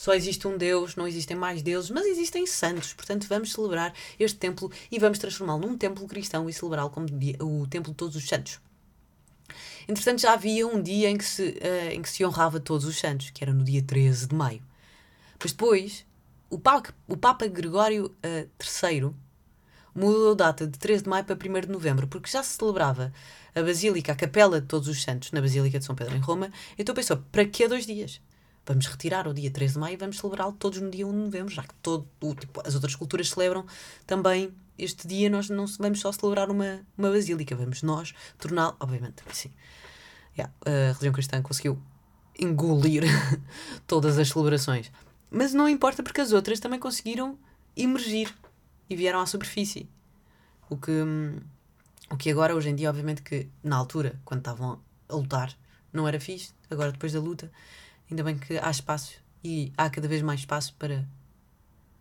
só 0.02 0.14
existe 0.14 0.49
um 0.49 0.59
Deus, 0.59 0.97
não 0.97 1.06
existem 1.06 1.37
mais 1.37 1.62
deuses, 1.62 1.88
mas 1.88 2.04
existem 2.06 2.44
santos. 2.44 2.92
Portanto, 2.92 3.25
vamos 3.28 3.52
celebrar 3.52 3.94
este 4.18 4.37
templo 4.37 4.68
e 4.90 4.99
vamos 4.99 5.21
transformá-lo 5.21 5.61
num 5.61 5.78
templo 5.78 6.09
cristão 6.09 6.50
e 6.50 6.52
celebrá-lo 6.52 6.90
como 6.90 7.06
o 7.40 7.68
templo 7.68 7.92
de 7.92 7.97
todos 7.97 8.16
os 8.16 8.26
santos. 8.26 8.59
Entretanto, 9.87 10.21
já 10.21 10.32
havia 10.32 10.66
um 10.66 10.82
dia 10.82 11.09
em 11.09 11.16
que, 11.16 11.25
se, 11.25 11.50
uh, 11.50 11.92
em 11.92 12.02
que 12.02 12.11
se 12.11 12.25
honrava 12.25 12.59
todos 12.59 12.85
os 12.85 12.99
santos, 12.99 13.30
que 13.30 13.44
era 13.44 13.54
no 13.54 13.62
dia 13.62 13.80
13 13.80 14.26
de 14.26 14.35
maio. 14.35 14.61
Mas 15.40 15.52
depois, 15.52 16.04
o 16.50 16.59
Papa, 16.59 16.92
o 17.06 17.16
Papa 17.16 17.47
Gregório 17.47 18.06
uh, 18.06 18.12
eh, 18.25 18.49
III 18.82 19.12
mudou 19.94 20.32
a 20.32 20.35
data 20.35 20.66
de 20.66 20.80
13 20.80 21.04
de 21.04 21.11
maio 21.11 21.25
para 21.25 21.37
1 21.37 21.61
de 21.61 21.68
novembro, 21.68 22.09
porque 22.09 22.28
já 22.28 22.42
se 22.42 22.56
celebrava 22.56 23.12
a 23.54 23.62
Basílica, 23.62 24.11
a 24.11 24.16
Capela 24.16 24.61
de 24.61 24.66
Todos 24.66 24.88
os 24.88 25.00
Santos, 25.00 25.30
na 25.30 25.40
Basílica 25.40 25.78
de 25.78 25.85
São 25.85 25.94
Pedro, 25.94 26.16
em 26.16 26.21
Roma. 26.21 26.50
Então 26.76 26.92
pensou, 26.92 27.18
para 27.30 27.44
que 27.44 27.68
dois 27.68 27.87
dias? 27.87 28.21
Vamos 28.66 28.87
retirar 28.87 29.26
o 29.26 29.35
dia 29.35 29.50
13 29.50 29.75
de 29.75 29.78
maio 29.81 29.95
e 29.95 29.97
vamos 29.97 30.19
celebrá-lo 30.19 30.52
todos 30.52 30.81
no 30.81 30.90
dia 30.90 31.07
1 31.07 31.11
de 31.11 31.16
novembro, 31.16 31.54
já 31.54 31.62
que 31.62 31.75
todo, 31.83 32.07
tipo, 32.38 32.62
as 32.66 32.75
outras 32.75 32.95
culturas 32.95 33.28
celebram 33.31 33.66
também 34.07 34.52
este 34.78 35.07
dia, 35.07 35.28
nós 35.28 35.49
não 35.49 35.66
vamos 35.66 36.00
só 36.00 36.11
celebrar 36.12 36.50
uma, 36.50 36.81
uma 36.97 37.11
basílica, 37.11 37.54
vamos 37.54 37.83
nós 37.83 38.14
torná-lo, 38.38 38.76
obviamente, 38.81 39.23
sim. 39.33 39.50
Yeah, 40.37 40.52
a 40.64 40.92
religião 40.92 41.12
cristã 41.12 41.42
conseguiu 41.42 41.78
engolir 42.38 43.04
todas 43.87 44.19
as 44.19 44.28
celebrações. 44.28 44.90
Mas 45.31 45.52
não 45.52 45.69
importa 45.69 46.02
porque 46.02 46.21
as 46.21 46.33
outras 46.33 46.59
também 46.59 46.78
conseguiram 46.78 47.38
emergir 47.76 48.35
e 48.88 48.97
vieram 48.97 49.21
à 49.21 49.26
superfície. 49.26 49.88
O 50.69 50.76
que, 50.76 50.90
O 52.11 52.16
que 52.16 52.31
agora, 52.31 52.54
hoje 52.54 52.71
em 52.71 52.75
dia, 52.75 52.88
obviamente 52.88 53.23
que 53.23 53.49
na 53.62 53.76
altura, 53.76 54.21
quando 54.25 54.40
estavam 54.40 54.81
a 55.09 55.14
lutar, 55.14 55.54
não 55.92 56.09
era 56.09 56.19
fixe. 56.19 56.52
Agora, 56.71 56.92
depois 56.92 57.12
da 57.12 57.21
luta, 57.21 57.50
ainda 58.12 58.23
bem 58.23 58.37
que 58.37 58.59
há 58.59 58.71
espaço 58.71 59.14
e 59.42 59.73
há 59.76 59.90
cada 59.90 60.07
vez 60.07 60.23
mais 60.23 60.40
espaço 60.40 60.75
para 60.78 61.04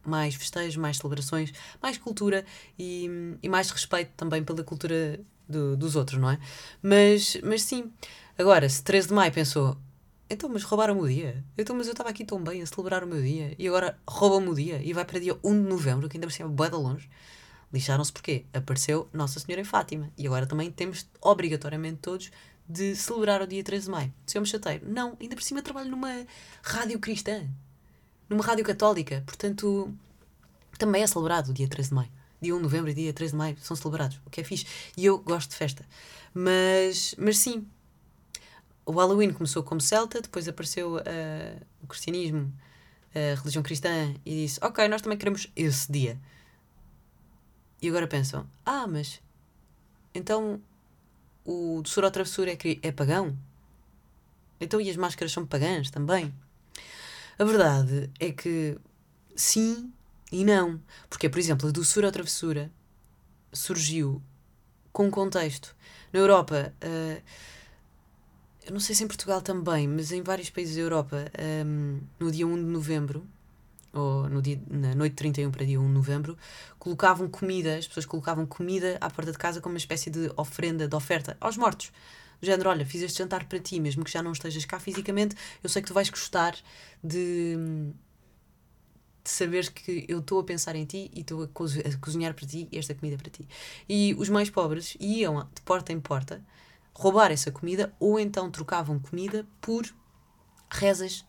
mais 0.05 0.35
festejos, 0.35 0.75
mais 0.77 0.97
celebrações, 0.97 1.53
mais 1.81 1.97
cultura 1.97 2.45
e, 2.77 3.37
e 3.41 3.49
mais 3.49 3.69
respeito 3.69 4.11
também 4.17 4.43
pela 4.43 4.63
cultura 4.63 5.19
do, 5.47 5.77
dos 5.77 5.95
outros, 5.95 6.19
não 6.19 6.29
é? 6.29 6.39
Mas, 6.81 7.37
mas 7.43 7.63
sim, 7.63 7.91
agora, 8.37 8.67
se 8.67 8.83
13 8.83 9.09
de 9.09 9.13
maio 9.13 9.31
pensou, 9.31 9.77
então, 10.29 10.49
mas 10.49 10.63
roubaram-me 10.63 11.01
o 11.01 11.07
dia. 11.07 11.43
Então, 11.57 11.75
mas 11.75 11.87
eu 11.87 11.91
estava 11.91 12.09
aqui 12.09 12.23
tão 12.23 12.41
bem 12.41 12.61
a 12.61 12.65
celebrar 12.65 13.03
o 13.03 13.07
meu 13.07 13.21
dia 13.21 13.53
e 13.59 13.67
agora 13.67 13.97
roubam-me 14.07 14.49
o 14.49 14.55
dia 14.55 14.81
e 14.81 14.93
vai 14.93 15.05
para 15.05 15.19
dia 15.19 15.37
1 15.43 15.63
de 15.63 15.69
novembro, 15.69 16.09
que 16.09 16.17
ainda 16.17 16.27
por 16.27 16.33
cima 16.33 16.49
é 16.49 16.69
de 16.69 16.75
longe. 16.75 17.09
Lixaram-se 17.73 18.11
porque 18.11 18.45
apareceu 18.53 19.09
Nossa 19.13 19.39
Senhora 19.39 19.61
em 19.61 19.65
Fátima 19.65 20.09
e 20.17 20.25
agora 20.25 20.45
também 20.45 20.71
temos 20.71 21.05
obrigatoriamente 21.21 21.99
todos 22.01 22.31
de 22.71 22.95
celebrar 22.95 23.41
o 23.41 23.47
dia 23.47 23.63
13 23.63 23.85
de 23.85 23.91
maio. 23.91 24.13
Se 24.25 24.37
eu 24.37 24.41
me 24.41 24.47
chateio, 24.47 24.81
não, 24.85 25.17
ainda 25.19 25.35
por 25.35 25.43
cima 25.43 25.61
trabalho 25.61 25.89
numa 25.89 26.25
rádio 26.63 26.99
cristã, 26.99 27.47
numa 28.29 28.43
rádio 28.43 28.63
católica, 28.63 29.23
portanto 29.25 29.93
também 30.77 31.03
é 31.03 31.07
celebrado 31.07 31.49
o 31.49 31.53
dia 31.53 31.67
13 31.67 31.89
de 31.89 31.95
maio. 31.95 32.11
Dia 32.41 32.55
1 32.55 32.57
de 32.57 32.63
novembro 32.63 32.89
e 32.89 32.93
dia 32.93 33.13
13 33.13 33.31
de 33.33 33.37
maio 33.37 33.57
são 33.61 33.75
celebrados, 33.75 34.19
o 34.25 34.29
que 34.29 34.41
é 34.41 34.43
fixe. 34.43 34.65
E 34.97 35.05
eu 35.05 35.19
gosto 35.19 35.51
de 35.51 35.55
festa. 35.55 35.85
Mas, 36.33 37.13
mas 37.17 37.37
sim, 37.37 37.67
o 38.85 38.91
Halloween 38.91 39.31
começou 39.31 39.61
como 39.61 39.79
celta, 39.79 40.21
depois 40.21 40.47
apareceu 40.47 40.95
uh, 40.95 41.65
o 41.83 41.87
cristianismo, 41.87 42.51
a 43.13 43.37
religião 43.37 43.61
cristã, 43.61 44.15
e 44.25 44.45
disse: 44.45 44.59
Ok, 44.63 44.87
nós 44.87 45.01
também 45.01 45.17
queremos 45.17 45.47
esse 45.55 45.91
dia. 45.91 46.19
E 47.79 47.89
agora 47.89 48.07
pensam: 48.07 48.47
Ah, 48.65 48.87
mas 48.87 49.21
então 50.15 50.59
o 51.45 51.81
doçura 51.81 52.07
ou 52.07 52.11
travessura 52.11 52.51
é, 52.51 52.57
é 52.81 52.91
pagão? 52.91 53.37
Então 54.59 54.79
e 54.79 54.89
as 54.89 54.95
máscaras 54.95 55.31
são 55.31 55.45
pagãs 55.45 55.89
também? 55.89 56.33
A 57.37 57.43
verdade 57.43 58.09
é 58.19 58.31
que 58.31 58.77
sim 59.35 59.91
e 60.31 60.45
não. 60.45 60.79
Porque, 61.09 61.29
por 61.29 61.39
exemplo, 61.39 61.67
a 61.67 61.71
doçura 61.71 62.07
ou 62.07 62.11
travessura 62.11 62.71
surgiu 63.51 64.21
com 64.91 65.09
contexto. 65.09 65.75
Na 66.13 66.19
Europa, 66.19 66.73
uh, 66.83 67.21
eu 68.65 68.73
não 68.73 68.79
sei 68.79 68.93
se 68.93 69.03
em 69.03 69.07
Portugal 69.07 69.41
também, 69.41 69.87
mas 69.87 70.11
em 70.11 70.21
vários 70.21 70.49
países 70.49 70.75
da 70.75 70.81
Europa, 70.81 71.31
um, 71.65 71.99
no 72.19 72.31
dia 72.31 72.45
1 72.45 72.55
de 72.55 72.61
novembro, 72.61 73.27
ou 73.93 74.29
no 74.29 74.41
dia, 74.41 74.61
na 74.69 74.95
noite 74.95 75.13
de 75.13 75.17
31 75.17 75.51
para 75.51 75.65
dia 75.65 75.79
1 75.79 75.85
de 75.85 75.93
novembro, 75.93 76.37
colocavam 76.79 77.27
comida, 77.27 77.77
as 77.77 77.87
pessoas 77.87 78.05
colocavam 78.05 78.45
comida 78.45 78.97
à 79.01 79.09
porta 79.09 79.31
de 79.31 79.37
casa 79.37 79.61
como 79.61 79.73
uma 79.73 79.77
espécie 79.77 80.09
de 80.09 80.31
ofrenda, 80.37 80.87
de 80.87 80.95
oferta 80.95 81.35
aos 81.39 81.57
mortos. 81.57 81.91
Do 82.41 82.45
género, 82.45 82.69
olha, 82.69 82.85
fiz 82.85 83.01
este 83.01 83.19
jantar 83.19 83.45
para 83.45 83.59
ti, 83.59 83.79
mesmo 83.79 84.03
que 84.03 84.11
já 84.11 84.23
não 84.23 84.31
estejas 84.31 84.65
cá 84.65 84.79
fisicamente, 84.79 85.35
eu 85.63 85.69
sei 85.69 85.81
que 85.81 85.87
tu 85.87 85.93
vais 85.93 86.09
gostar 86.09 86.55
de, 87.03 87.55
de 89.23 89.29
saber 89.29 89.69
que 89.71 90.05
eu 90.07 90.19
estou 90.19 90.39
a 90.39 90.43
pensar 90.43 90.75
em 90.75 90.85
ti 90.85 91.11
e 91.13 91.21
estou 91.21 91.43
a, 91.43 91.45
a 91.45 91.97
cozinhar 91.97 92.33
para 92.33 92.47
ti 92.47 92.67
esta 92.71 92.95
comida 92.95 93.17
para 93.17 93.29
ti. 93.29 93.47
E 93.87 94.15
os 94.17 94.29
mais 94.29 94.49
pobres 94.49 94.97
iam 94.99 95.47
de 95.53 95.61
porta 95.61 95.93
em 95.93 95.99
porta 95.99 96.43
roubar 96.93 97.31
essa 97.31 97.51
comida 97.51 97.93
ou 97.99 98.19
então 98.19 98.49
trocavam 98.49 98.99
comida 98.99 99.47
por 99.59 99.85
rezas 100.69 101.25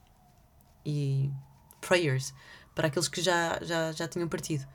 e 0.85 1.31
prayers 1.87 2.33
para 2.75 2.89
aqueles 2.89 3.09
que 3.09 3.21
já, 3.21 3.59
já, 3.63 3.93
já 3.93 4.09
tinham 4.09 4.29
partido. 4.29 4.67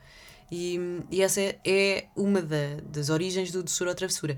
E, 0.50 0.78
e 1.10 1.20
essa 1.20 1.40
é, 1.40 2.06
uma 2.16 2.40
da, 2.40 2.80
das 2.84 3.10
origens 3.10 3.50
do 3.50 3.62
doçura 3.62 3.90
ou 3.90 3.96
travessura. 3.96 4.36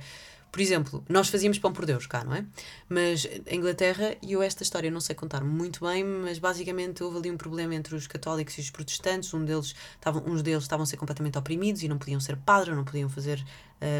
Por 0.50 0.60
exemplo, 0.60 1.04
nós 1.08 1.28
fazíamos 1.28 1.60
pão 1.60 1.72
por 1.72 1.86
Deus 1.86 2.06
cá, 2.06 2.24
não 2.24 2.34
é? 2.34 2.44
Mas 2.88 3.24
em 3.46 3.56
Inglaterra, 3.56 4.16
e 4.20 4.32
eu 4.32 4.42
esta 4.42 4.64
história 4.64 4.90
não 4.90 5.00
sei 5.00 5.14
contar 5.14 5.44
muito 5.44 5.86
bem, 5.86 6.02
mas 6.02 6.40
basicamente 6.40 7.04
houve 7.04 7.18
ali 7.18 7.30
um 7.30 7.36
problema 7.36 7.72
entre 7.74 7.94
os 7.94 8.08
católicos 8.08 8.58
e 8.58 8.60
os 8.60 8.70
protestantes. 8.70 9.32
Um 9.32 9.44
deles, 9.44 9.76
tavam, 10.00 10.24
uns 10.26 10.42
deles 10.42 10.64
estavam 10.64 10.82
a 10.82 10.86
ser 10.86 10.96
completamente 10.96 11.38
oprimidos 11.38 11.84
e 11.84 11.88
não 11.88 11.98
podiam 11.98 12.18
ser 12.18 12.36
padre, 12.36 12.74
não 12.74 12.84
podiam 12.84 13.08
fazer 13.08 13.44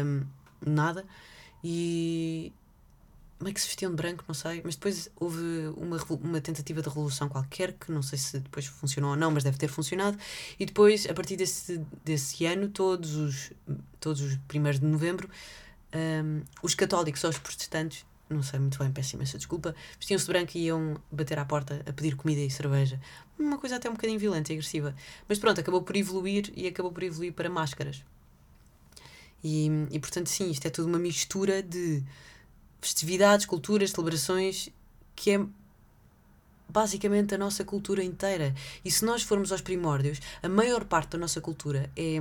um, 0.05 0.25
nada. 0.65 1.05
E, 1.63 2.51
como 3.41 3.49
é 3.49 3.53
que 3.53 3.59
se 3.59 3.65
vestiam 3.65 3.89
de 3.89 3.97
branco, 3.97 4.23
não 4.27 4.35
sei, 4.35 4.61
mas 4.63 4.75
depois 4.75 5.09
houve 5.15 5.41
uma, 5.75 5.97
uma 6.21 6.39
tentativa 6.39 6.79
de 6.79 6.87
revolução 6.87 7.27
qualquer, 7.27 7.73
que 7.73 7.91
não 7.91 8.03
sei 8.03 8.19
se 8.19 8.37
depois 8.37 8.67
funcionou 8.67 9.09
ou 9.09 9.17
não, 9.17 9.31
mas 9.31 9.43
deve 9.43 9.57
ter 9.57 9.67
funcionado, 9.67 10.15
e 10.59 10.65
depois, 10.65 11.07
a 11.09 11.13
partir 11.15 11.37
desse, 11.37 11.83
desse 12.05 12.45
ano, 12.45 12.69
todos 12.69 13.15
os, 13.15 13.51
todos 13.99 14.21
os 14.21 14.35
primeiros 14.47 14.79
de 14.79 14.85
novembro, 14.85 15.27
um, 15.91 16.43
os 16.61 16.75
católicos 16.75 17.23
ou 17.23 17.31
os 17.31 17.39
protestantes, 17.39 18.05
não 18.29 18.43
sei 18.43 18.59
muito 18.59 18.77
bem, 18.77 18.91
peço 18.91 19.15
imensa 19.15 19.39
desculpa, 19.39 19.73
vestiam-se 19.97 20.27
de 20.27 20.31
branco 20.31 20.51
e 20.53 20.65
iam 20.65 21.01
bater 21.11 21.39
à 21.39 21.43
porta 21.43 21.81
a 21.83 21.91
pedir 21.91 22.15
comida 22.15 22.41
e 22.41 22.51
cerveja. 22.51 23.01
Uma 23.39 23.57
coisa 23.57 23.77
até 23.77 23.89
um 23.89 23.93
bocadinho 23.93 24.19
violenta 24.19 24.53
e 24.53 24.55
agressiva. 24.55 24.95
Mas 25.27 25.39
pronto, 25.39 25.59
acabou 25.59 25.81
por 25.81 25.95
evoluir 25.95 26.53
e 26.55 26.67
acabou 26.67 26.91
por 26.91 27.01
evoluir 27.01 27.33
para 27.33 27.49
máscaras. 27.49 28.03
E, 29.43 29.67
e 29.89 29.99
portanto, 29.99 30.27
sim, 30.27 30.51
isto 30.51 30.67
é 30.67 30.69
tudo 30.69 30.87
uma 30.87 30.99
mistura 30.99 31.63
de 31.63 32.03
festividades, 32.81 33.45
culturas, 33.45 33.91
celebrações, 33.91 34.69
que 35.15 35.31
é 35.31 35.45
basicamente 36.67 37.35
a 37.35 37.37
nossa 37.37 37.63
cultura 37.63 38.03
inteira. 38.03 38.55
E 38.83 38.89
se 38.89 39.05
nós 39.05 39.21
formos 39.21 39.51
aos 39.51 39.61
primórdios, 39.61 40.19
a 40.41 40.49
maior 40.49 40.85
parte 40.85 41.11
da 41.11 41.17
nossa 41.17 41.39
cultura 41.39 41.91
é, 41.95 42.15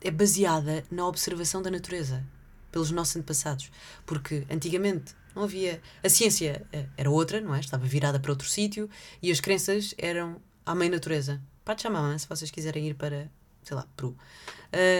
é 0.00 0.10
baseada 0.10 0.84
na 0.90 1.06
observação 1.06 1.62
da 1.62 1.70
natureza 1.70 2.24
pelos 2.72 2.90
nossos 2.90 3.16
antepassados. 3.16 3.70
Porque 4.04 4.46
antigamente 4.50 5.14
não 5.34 5.44
havia. 5.44 5.80
A 6.02 6.08
ciência 6.08 6.66
eh, 6.72 6.86
era 6.96 7.10
outra, 7.10 7.40
não 7.40 7.54
é? 7.54 7.60
Estava 7.60 7.86
virada 7.86 8.18
para 8.18 8.32
outro 8.32 8.48
sítio 8.48 8.88
e 9.22 9.30
as 9.30 9.40
crenças 9.40 9.94
eram 9.98 10.40
à 10.64 10.74
mãe 10.74 10.88
natureza. 10.88 11.40
Pachamama, 11.64 12.18
se 12.18 12.28
vocês 12.28 12.50
quiserem 12.50 12.88
ir 12.88 12.94
para, 12.94 13.30
sei 13.62 13.76
lá, 13.76 13.86
Peru. 13.96 14.16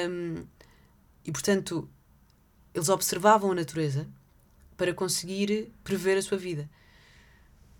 Um, 0.09 0.45
e 1.25 1.33
portanto, 1.33 1.89
eles 2.75 2.89
observavam 2.89 3.53
a 3.53 3.55
natureza 3.55 4.07
para 4.77 4.95
conseguir 4.95 5.71
prever 5.85 6.17
a 6.19 6.23
sua 6.23 6.39
vida. 6.39 6.69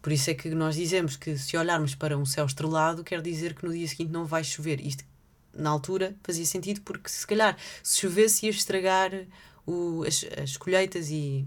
Por 0.01 0.13
isso 0.13 0.31
é 0.31 0.35
que 0.35 0.51
nós 0.51 0.75
dizemos 0.75 1.17
que 1.17 1.39
se 1.39 1.57
olharmos 1.57 1.95
para 1.95 2.19
um 2.19 2.27
céu 2.27 2.45
estrelado, 2.45 3.05
quer 3.05 3.23
dizer 3.23 3.55
que 3.55 3.65
no 3.65 3.73
dia 3.73 3.87
seguinte 3.87 4.11
não 4.11 4.25
vai 4.25 4.43
chover. 4.43 4.81
Isto, 4.81 5.05
na 5.55 5.71
altura, 5.71 6.15
fazia 6.25 6.45
sentido 6.45 6.81
porque 6.81 7.09
se 7.09 7.27
calhar 7.27 7.57
se 7.83 8.01
chovesse 8.01 8.47
ia 8.47 8.51
estragar 8.51 9.13
o, 9.65 10.03
as, 10.05 10.25
as 10.43 10.57
colheitas 10.57 11.09
e, 11.09 11.47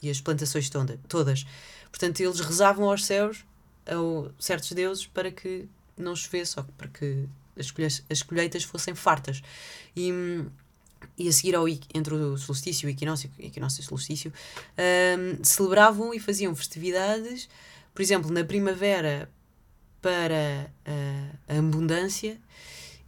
e 0.00 0.08
as 0.08 0.20
plantações 0.20 0.70
toda, 0.70 1.00
todas. 1.08 1.44
Portanto, 1.90 2.20
eles 2.20 2.38
rezavam 2.38 2.88
aos 2.88 3.04
céus, 3.04 3.44
a 3.86 4.30
certos 4.40 4.70
deuses, 4.72 5.06
para 5.06 5.30
que 5.32 5.68
não 5.96 6.14
chovesse 6.14 6.58
ou 6.58 6.64
para 6.78 6.88
que 6.88 7.28
as 7.58 7.70
colheitas, 7.70 8.04
as 8.08 8.22
colheitas 8.22 8.62
fossem 8.62 8.94
fartas. 8.94 9.42
E 9.96 10.12
e 11.18 11.28
a 11.28 11.32
seguir 11.32 11.54
ao 11.54 11.66
entre 11.68 12.14
o 12.14 12.36
solstício 12.36 12.88
e 12.88 12.90
o 12.90 12.94
equinócio, 12.94 13.30
equinócio 13.38 13.80
e 13.80 13.84
solstício, 13.84 14.32
um, 14.78 15.42
celebravam 15.42 16.12
e 16.12 16.20
faziam 16.20 16.54
festividades, 16.54 17.48
por 17.94 18.02
exemplo, 18.02 18.30
na 18.30 18.44
primavera 18.44 19.30
para 20.02 20.70
a, 20.84 21.54
a 21.54 21.58
abundância 21.58 22.38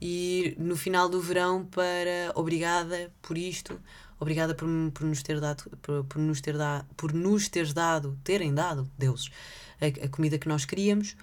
e 0.00 0.54
no 0.58 0.76
final 0.76 1.08
do 1.08 1.20
verão 1.20 1.64
para 1.64 2.32
obrigada 2.34 3.12
por 3.20 3.36
isto, 3.36 3.78
obrigada 4.18 4.54
por, 4.54 4.68
por 4.92 5.04
nos 5.04 5.22
ter 5.22 5.40
dado, 5.40 5.64
por, 5.82 6.04
por 6.04 6.18
nos 6.18 6.40
ter 6.40 6.56
dado, 6.56 6.86
por 6.96 7.12
nos 7.12 7.48
teres 7.48 7.72
dado, 7.72 8.18
terem 8.24 8.54
dado, 8.54 8.90
deuses, 8.96 9.30
a, 9.80 10.06
a 10.06 10.08
comida 10.08 10.38
que 10.38 10.48
nós 10.48 10.64
queríamos. 10.64 11.16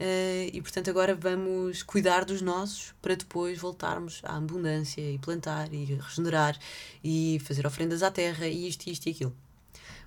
Uh, 0.00 0.46
e 0.52 0.62
portanto 0.62 0.88
agora 0.88 1.12
vamos 1.12 1.82
cuidar 1.82 2.24
dos 2.24 2.40
nossos 2.40 2.94
para 3.02 3.16
depois 3.16 3.58
voltarmos 3.58 4.20
à 4.22 4.36
abundância 4.36 5.00
e 5.00 5.18
plantar 5.18 5.74
e 5.74 5.86
regenerar 5.86 6.56
e 7.02 7.40
fazer 7.44 7.66
ofrendas 7.66 8.04
à 8.04 8.10
terra 8.10 8.46
e 8.46 8.68
isto, 8.68 8.86
isto 8.86 9.06
e 9.06 9.10
aquilo. 9.10 9.34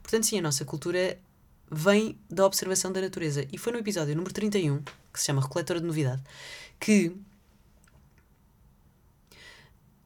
Portanto, 0.01 0.25
sim, 0.25 0.39
a 0.39 0.41
nossa 0.41 0.63
cultura 0.63 1.19
vem 1.69 2.17
da 2.29 2.45
observação 2.45 2.91
da 2.91 3.01
natureza. 3.01 3.45
E 3.51 3.57
foi 3.57 3.71
no 3.71 3.79
episódio 3.79 4.15
número 4.15 4.33
31, 4.33 4.81
que 5.13 5.19
se 5.19 5.25
chama 5.25 5.41
Recoletora 5.41 5.79
de 5.79 5.85
Novidade, 5.85 6.21
que 6.79 7.15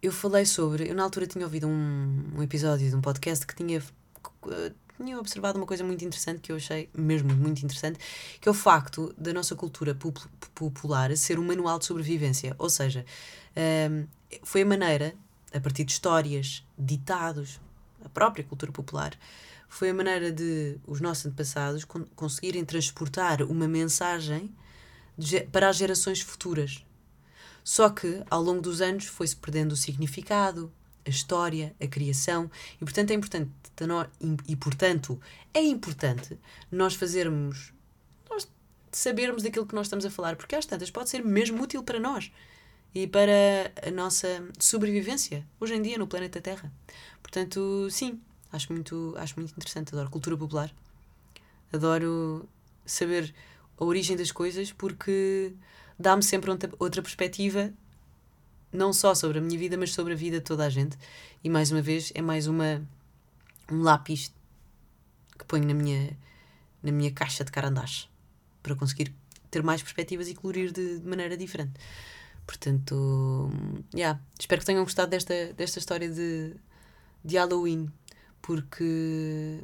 eu 0.01 0.11
falei 0.11 0.45
sobre. 0.45 0.89
Eu 0.89 0.95
na 0.95 1.03
altura 1.03 1.25
tinha 1.25 1.45
ouvido 1.45 1.67
um, 1.67 2.31
um 2.35 2.43
episódio 2.43 2.89
de 2.89 2.95
um 2.95 3.01
podcast 3.01 3.45
que 3.45 3.55
tinha 3.55 3.81
tinha 4.97 5.19
observado 5.19 5.57
uma 5.57 5.65
coisa 5.65 5.83
muito 5.83 6.03
interessante 6.05 6.41
que 6.41 6.51
eu 6.51 6.55
achei 6.55 6.89
mesmo 6.93 7.33
muito 7.33 7.63
interessante, 7.63 7.99
que 8.39 8.47
é 8.47 8.51
o 8.51 8.53
facto 8.53 9.13
da 9.17 9.33
nossa 9.33 9.55
cultura 9.55 9.97
popular 10.53 11.15
ser 11.17 11.37
um 11.39 11.45
manual 11.45 11.79
de 11.79 11.85
sobrevivência. 11.85 12.55
Ou 12.57 12.69
seja, 12.69 13.05
um, 13.89 14.07
foi 14.43 14.61
a 14.61 14.65
maneira, 14.65 15.15
a 15.53 15.59
partir 15.59 15.83
de 15.83 15.91
histórias, 15.91 16.65
ditados, 16.77 17.59
a 18.03 18.09
própria 18.09 18.43
cultura 18.43 18.71
popular, 18.71 19.17
foi 19.67 19.89
a 19.89 19.93
maneira 19.93 20.31
de 20.31 20.77
os 20.85 21.01
nossos 21.01 21.25
antepassados 21.25 21.85
conseguirem 22.15 22.63
transportar 22.63 23.41
uma 23.41 23.67
mensagem 23.67 24.53
para 25.51 25.69
as 25.69 25.77
gerações 25.77 26.21
futuras. 26.21 26.85
Só 27.63 27.89
que, 27.89 28.23
ao 28.29 28.41
longo 28.41 28.61
dos 28.61 28.79
anos, 28.79 29.05
foi-se 29.05 29.35
perdendo 29.35 29.71
o 29.71 29.75
significado, 29.75 30.71
a 31.05 31.09
história, 31.09 31.75
a 31.79 31.87
criação, 31.87 32.49
e 32.75 32.79
portanto 32.79 33.11
é 33.11 33.13
importante, 33.13 33.51
e 34.47 34.55
portanto 34.55 35.19
é 35.53 35.61
importante 35.61 36.37
nós 36.71 36.95
fazermos, 36.95 37.73
nós 38.29 38.47
sabermos 38.91 39.43
daquilo 39.43 39.65
que 39.65 39.75
nós 39.75 39.87
estamos 39.87 40.05
a 40.05 40.09
falar, 40.09 40.35
porque 40.35 40.55
às 40.55 40.65
tantas 40.65 40.89
pode 40.89 41.09
ser 41.09 41.23
mesmo 41.23 41.61
útil 41.61 41.83
para 41.83 41.99
nós 41.99 42.31
e 42.93 43.05
para 43.05 43.71
a 43.85 43.91
nossa 43.91 44.47
sobrevivência 44.59 45.45
hoje 45.59 45.75
em 45.75 45.81
dia 45.81 45.97
no 45.97 46.07
planeta 46.07 46.41
Terra. 46.41 46.71
Portanto, 47.21 47.87
sim, 47.91 48.19
acho 48.51 48.73
muito, 48.73 49.13
acho 49.17 49.35
muito 49.37 49.51
interessante, 49.51 49.93
adoro 49.93 50.09
cultura 50.09 50.37
popular, 50.37 50.73
adoro 51.71 52.47
saber 52.85 53.33
a 53.77 53.83
origem 53.83 54.15
das 54.15 54.31
coisas 54.31 54.71
porque 54.71 55.53
dá-me 55.99 56.23
sempre 56.23 56.49
outra 56.79 57.01
perspectiva 57.01 57.73
não 58.75 58.93
só 58.93 59.15
sobre 59.15 59.39
a 59.39 59.41
minha 59.41 59.57
vida, 59.57 59.77
mas 59.77 59.93
sobre 59.93 60.13
a 60.13 60.15
vida 60.15 60.37
de 60.37 60.43
toda 60.43 60.65
a 60.65 60.69
gente. 60.69 60.97
E 61.43 61.49
mais 61.49 61.71
uma 61.71 61.81
vez 61.81 62.11
é 62.15 62.21
mais 62.21 62.47
uma 62.47 62.85
um 63.71 63.81
lápis 63.81 64.31
que 65.37 65.45
ponho 65.45 65.65
na 65.65 65.73
minha 65.73 66.15
na 66.83 66.91
minha 66.91 67.11
caixa 67.11 67.43
de 67.43 67.51
carandás 67.51 68.07
para 68.61 68.75
conseguir 68.75 69.13
ter 69.49 69.63
mais 69.63 69.81
perspectivas 69.81 70.27
e 70.27 70.35
colorir 70.35 70.71
de, 70.71 70.99
de 70.99 71.07
maneira 71.07 71.35
diferente. 71.35 71.73
Portanto, 72.45 73.49
yeah, 73.93 74.19
espero 74.39 74.59
que 74.59 74.65
tenham 74.65 74.83
gostado 74.83 75.09
desta, 75.09 75.53
desta 75.53 75.79
história 75.79 76.09
de, 76.09 76.55
de 77.23 77.37
Halloween, 77.37 77.91
porque 78.41 79.63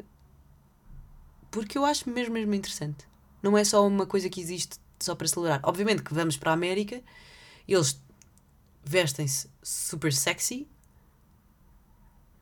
porque 1.52 1.78
eu 1.78 1.86
acho 1.86 2.10
mesmo 2.10 2.34
mesmo 2.34 2.54
interessante. 2.54 3.06
Não 3.44 3.58
é 3.58 3.64
só 3.64 3.86
uma 3.86 4.06
coisa 4.06 4.30
que 4.30 4.40
existe 4.42 4.78
só 5.00 5.16
para 5.16 5.28
celebrar. 5.28 5.60
Obviamente 5.64 6.04
que 6.04 6.14
vamos 6.14 6.38
para 6.38 6.52
a 6.52 6.54
América, 6.54 7.02
eles 7.68 8.02
vestem-se 8.84 9.50
super 9.62 10.14
sexy, 10.14 10.68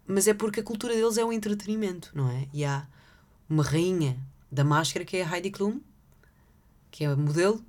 mas 0.08 0.28
é 0.28 0.34
porque 0.34 0.60
a 0.60 0.64
cultura 0.64 0.94
deles 0.94 1.18
é 1.18 1.26
um 1.26 1.32
entretenimento, 1.32 2.12
não 2.16 2.30
é? 2.30 2.48
E 2.52 2.66
há 2.66 2.88
uma 3.48 3.64
rainha 3.64 4.20
da 4.52 4.64
máscara 4.64 5.06
que 5.06 5.18
é 5.18 5.24
a 5.24 5.36
Heidi 5.36 5.52
Klum, 5.52 5.80
que 6.90 7.04
é 7.04 7.08
a 7.08 7.16
modelo, 7.16 7.64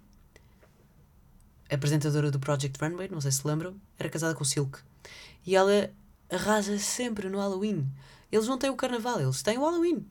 apresentadora 1.70 2.30
do 2.30 2.40
Project 2.40 2.82
Runway, 2.82 3.08
não 3.08 3.20
sei 3.20 3.30
se 3.30 3.46
lembram, 3.46 3.80
era 3.98 4.08
casada 4.08 4.34
com 4.34 4.42
o 4.42 4.46
Silk. 4.46 4.78
E 5.46 5.54
ela 5.54 5.90
arrasa 6.30 6.78
sempre 6.78 7.28
no 7.28 7.38
Halloween. 7.38 7.86
Eles 8.30 8.46
não 8.46 8.58
têm 8.58 8.70
o 8.70 8.76
carnaval, 8.76 9.20
eles 9.20 9.42
têm 9.42 9.58
o 9.58 9.62
Halloween. 9.62 10.06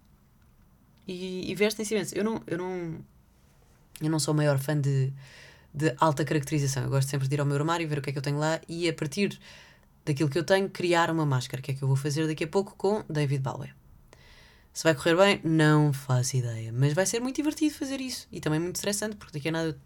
E, 1.08 1.50
e 1.50 1.56
vestem-se 1.56 1.94
imenso. 1.94 2.16
Eu 2.16 2.24
não, 2.24 2.44
eu, 2.46 2.58
não, 2.58 3.06
eu 4.02 4.10
não 4.10 4.20
sou 4.20 4.34
o 4.34 4.38
maior 4.38 4.60
fã 4.60 4.80
de 4.80 5.12
de 5.80 5.96
alta 5.98 6.26
caracterização. 6.26 6.84
Eu 6.84 6.90
gosto 6.90 7.10
sempre 7.10 7.28
de 7.28 7.36
ir 7.36 7.40
ao 7.40 7.46
meu 7.46 7.56
armário, 7.56 7.88
ver 7.88 8.00
o 8.00 8.02
que 8.02 8.10
é 8.10 8.14
que 8.14 8.20
eu 8.20 8.22
tenho 8.22 8.38
lá 8.38 8.60
e 8.68 8.88
a 8.90 8.94
partir 8.94 9.40
daquilo 10.06 10.30
que 10.30 10.38
eu 10.38 10.44
tenho, 10.44 10.70
criar 10.70 11.10
uma 11.10 11.26
máscara, 11.26 11.62
que 11.62 11.72
é 11.72 11.74
que 11.74 11.82
eu 11.82 11.88
vou 11.88 11.98
fazer 11.98 12.28
daqui 12.28 12.44
a 12.44 12.48
pouco 12.48 12.76
com 12.76 13.04
David 13.10 13.42
Bowie. 13.42 13.74
Se 14.74 14.84
vai 14.84 14.94
correr 14.94 15.16
bem, 15.16 15.42
não 15.44 15.92
faço 15.94 16.38
ideia. 16.38 16.72
Mas 16.74 16.94
vai 16.94 17.06
ser 17.06 17.20
muito 17.20 17.38
divertido 17.38 17.74
fazer 17.74 18.00
isso. 18.00 18.28
E 18.32 18.40
também 18.40 18.60
muito 18.60 18.76
estressante, 18.76 19.16
porque 19.16 19.38
daqui 19.38 19.50
a 19.50 19.52
nada 19.52 19.80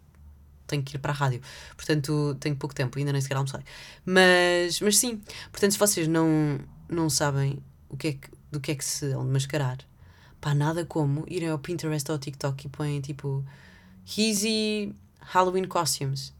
tenho 0.66 0.82
que 0.82 0.96
ir 0.96 0.98
para 0.98 1.12
a 1.12 1.14
rádio. 1.14 1.40
Portanto, 1.76 2.36
tenho 2.40 2.56
pouco 2.56 2.74
tempo, 2.74 2.98
ainda 2.98 3.12
nem 3.12 3.20
sequer 3.20 3.36
almocei. 3.36 3.60
Mas, 4.04 4.80
mas 4.80 4.96
sim, 4.96 5.20
portanto, 5.50 5.72
se 5.72 5.78
vocês 5.78 6.08
não, 6.08 6.58
não 6.88 7.08
sabem 7.08 7.62
o 7.88 7.96
que 7.96 8.08
é 8.08 8.12
que, 8.12 8.28
do 8.50 8.60
que 8.60 8.72
é 8.72 8.74
que 8.74 8.84
se 8.84 9.12
vão 9.12 9.24
mascarar, 9.24 9.78
pá, 10.40 10.54
nada 10.54 10.84
como 10.84 11.24
irem 11.28 11.48
ao 11.48 11.58
Pinterest 11.58 12.10
ou 12.10 12.14
ao 12.14 12.18
TikTok 12.18 12.66
e 12.66 12.70
põem 12.70 13.00
tipo 13.00 13.44
Easy 14.16 14.94
Halloween 15.24 15.64
costumes. 15.64 16.34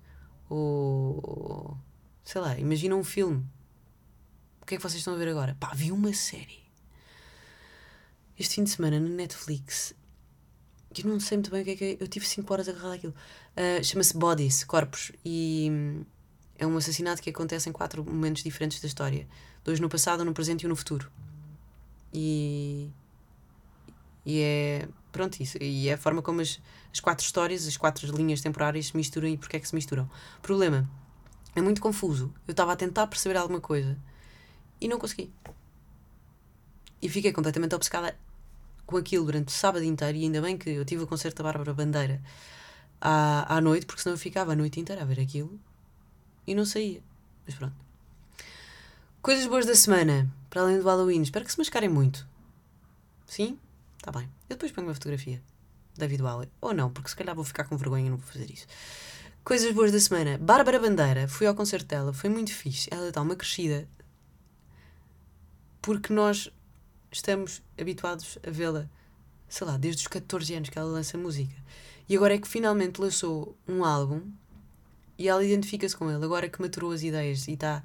Ou. 0.49 1.77
Sei 2.23 2.41
lá, 2.41 2.59
imagina 2.59 2.95
um 2.95 3.05
filme. 3.05 3.45
O 4.63 4.67
que 4.67 4.75
é 4.75 4.77
que 4.79 4.83
vocês 4.83 5.01
estão 5.01 5.15
a 5.15 5.17
ver 5.17 5.29
agora? 5.29 5.57
Pá, 5.59 5.73
vi 5.75 5.93
uma 5.93 6.13
série. 6.13 6.63
Este 8.39 8.57
fim 8.57 8.65
de 8.65 8.71
semana 8.71 8.99
na 8.99 9.09
Netflix. 9.09 9.95
Eu 10.97 11.11
não 11.11 11.19
sei 11.21 11.39
muito 11.39 11.51
bem 11.51 11.63
o 11.63 11.65
que 11.65 11.71
é 11.71 11.77
que 11.77 11.85
é. 11.85 11.97
Eu 12.01 12.09
tive 12.09 12.27
5 12.27 12.53
horas 12.53 12.69
a 12.69 12.73
agarrar 12.73 12.93
aquilo. 12.95 13.15
Uh, 13.57 13.83
Chama-se 13.83 14.17
Bodies, 14.17 14.65
Corpos. 14.65 15.13
E 15.25 15.69
hum, 15.71 16.05
é 16.57 16.67
um 16.67 16.77
assassinato 16.77 17.23
que 17.23 17.31
acontece 17.31 17.69
em 17.69 17.73
quatro 17.73 18.05
momentos 18.05 18.43
diferentes 18.43 18.81
da 18.81 18.87
história: 18.87 19.27
dois 19.65 19.81
no 19.81 19.89
passado, 19.89 20.25
no 20.25 20.33
presente 20.33 20.65
e 20.65 20.69
no 20.69 20.77
futuro. 20.77 21.11
E. 22.13 22.91
E 24.25 24.41
é 24.41 24.89
Pronto, 25.15 25.41
isso. 25.41 25.57
E 25.63 25.89
é 25.89 25.93
a 25.93 25.97
forma 25.97 26.21
como 26.21 26.41
as, 26.41 26.61
as 26.93 26.99
quatro 26.99 27.25
histórias, 27.25 27.69
as 27.69 27.77
quatro 27.77 28.05
linhas 28.17 28.41
temporárias 28.41 28.87
se 28.87 28.97
misturam 28.97 29.29
e 29.29 29.39
porque 29.39 29.57
é 29.57 29.61
que 29.61 29.69
se 29.69 29.73
misturam. 29.73 30.11
Problema, 30.43 30.91
é 31.55 31.63
muito 31.63 31.81
confuso. 31.81 32.35
Eu 32.49 32.51
estava 32.51 32.73
a 32.73 32.77
tentar 32.77 33.07
perceber 33.07 33.37
alguma 33.39 33.61
coisa 33.61 33.97
e 34.81 34.89
não 34.89 34.99
consegui. 34.99 35.33
E 37.01 37.09
fiquei 37.09 37.33
completamente 37.33 37.77
obcecada 37.77 38.19
com 38.85 38.97
aquilo 38.97 39.25
durante 39.25 39.51
o 39.51 39.53
sábado 39.53 39.85
inteiro 39.85 40.19
e 40.19 40.25
ainda 40.25 40.43
bem 40.43 40.59
que 40.59 40.71
eu 40.71 40.85
tive 40.85 41.05
o 41.05 41.07
concerto 41.07 41.45
da 41.45 41.45
Bárbara 41.45 41.73
Bandeira 41.73 42.21
à, 43.01 43.57
à 43.57 43.61
noite, 43.61 43.87
porque 43.87 44.03
senão 44.03 44.15
eu 44.15 44.19
ficava 44.19 44.51
a 44.51 44.57
noite 44.57 44.81
inteira 44.81 45.03
a 45.03 45.05
ver 45.05 45.21
aquilo 45.21 45.61
e 46.45 46.57
não 46.57 46.67
saía. 46.67 47.01
Mas 47.47 47.55
pronto. 47.55 47.77
Coisas 49.23 49.47
boas 49.47 49.65
da 49.65 49.77
semana, 49.77 50.29
para 50.51 50.63
além 50.63 50.81
do 50.81 50.85
Halloween. 50.85 51.23
Espero 51.23 51.45
que 51.45 51.53
se 51.53 51.59
mascarem 51.59 51.89
muito. 51.89 52.27
Sim? 53.27 53.61
Tá 54.05 54.13
bem. 54.13 54.29
Eu 54.51 54.57
depois 54.57 54.71
ponho 54.71 54.87
uma 54.87 54.93
fotografia. 54.93 55.43
David 55.97 56.23
Bowie. 56.23 56.51
Ou 56.61 56.75
não, 56.75 56.91
porque 56.91 57.09
se 57.09 57.17
calhar 57.17 57.35
vou 57.35 57.43
ficar 57.43 57.65
com 57.65 57.75
vergonha 57.75 58.07
e 58.07 58.11
não 58.11 58.19
vou 58.19 58.27
fazer 58.27 58.51
isso. 58.51 58.67
Coisas 59.43 59.73
boas 59.73 59.91
da 59.91 59.99
semana. 59.99 60.37
Bárbara 60.37 60.79
Bandeira. 60.79 61.27
Fui 61.27 61.47
ao 61.47 61.55
concerto 61.55 61.87
dela. 61.87 62.13
Foi 62.13 62.29
muito 62.29 62.53
fixe. 62.53 62.87
Ela 62.93 63.09
está 63.09 63.23
uma 63.23 63.35
crescida. 63.35 63.89
Porque 65.81 66.13
nós 66.13 66.53
estamos 67.11 67.63
habituados 67.81 68.39
a 68.47 68.51
vê-la, 68.51 68.91
sei 69.49 69.67
lá, 69.67 69.79
desde 69.79 70.03
os 70.03 70.09
14 70.09 70.53
anos 70.53 70.69
que 70.69 70.79
ela 70.79 70.91
lança 70.93 71.17
música. 71.17 71.55
E 72.07 72.15
agora 72.15 72.35
é 72.35 72.39
que 72.39 72.47
finalmente 72.47 73.01
lançou 73.01 73.57
um 73.67 73.87
álbum 73.87 74.21
e 75.17 75.31
ela 75.31 75.43
identifica-se 75.43 75.97
com 75.97 76.11
ele. 76.11 76.23
Agora 76.23 76.47
que 76.47 76.61
maturou 76.61 76.93
as 76.93 77.03
ideias 77.03 77.49
e 77.49 77.53
está. 77.53 77.83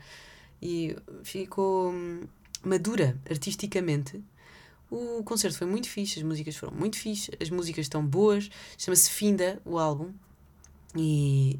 E 0.61 0.97
ficou 1.23 1.93
hum, 1.93 2.27
madura 2.61 3.17
artisticamente 3.29 4.21
o 4.91 5.23
concerto 5.23 5.57
foi 5.57 5.67
muito 5.67 5.89
fixe, 5.89 6.19
as 6.19 6.23
músicas 6.23 6.55
foram 6.55 6.73
muito 6.73 6.97
fixe, 6.97 7.31
as 7.39 7.49
músicas 7.49 7.85
estão 7.85 8.05
boas, 8.05 8.49
chama-se 8.77 9.09
Finda, 9.09 9.61
o 9.63 9.77
álbum. 9.77 10.11
E, 10.95 11.59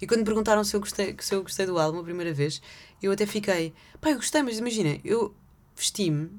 e 0.00 0.06
quando 0.06 0.20
me 0.20 0.24
perguntaram 0.24 0.64
se 0.64 0.74
eu, 0.74 0.80
gostei, 0.80 1.14
se 1.18 1.34
eu 1.34 1.42
gostei 1.42 1.66
do 1.66 1.78
álbum 1.78 2.00
a 2.00 2.04
primeira 2.04 2.32
vez, 2.32 2.62
eu 3.02 3.12
até 3.12 3.26
fiquei, 3.26 3.74
pá, 4.00 4.10
eu 4.10 4.16
gostei, 4.16 4.42
mas 4.42 4.58
imagina, 4.58 4.98
eu 5.04 5.34
vesti-me, 5.76 6.30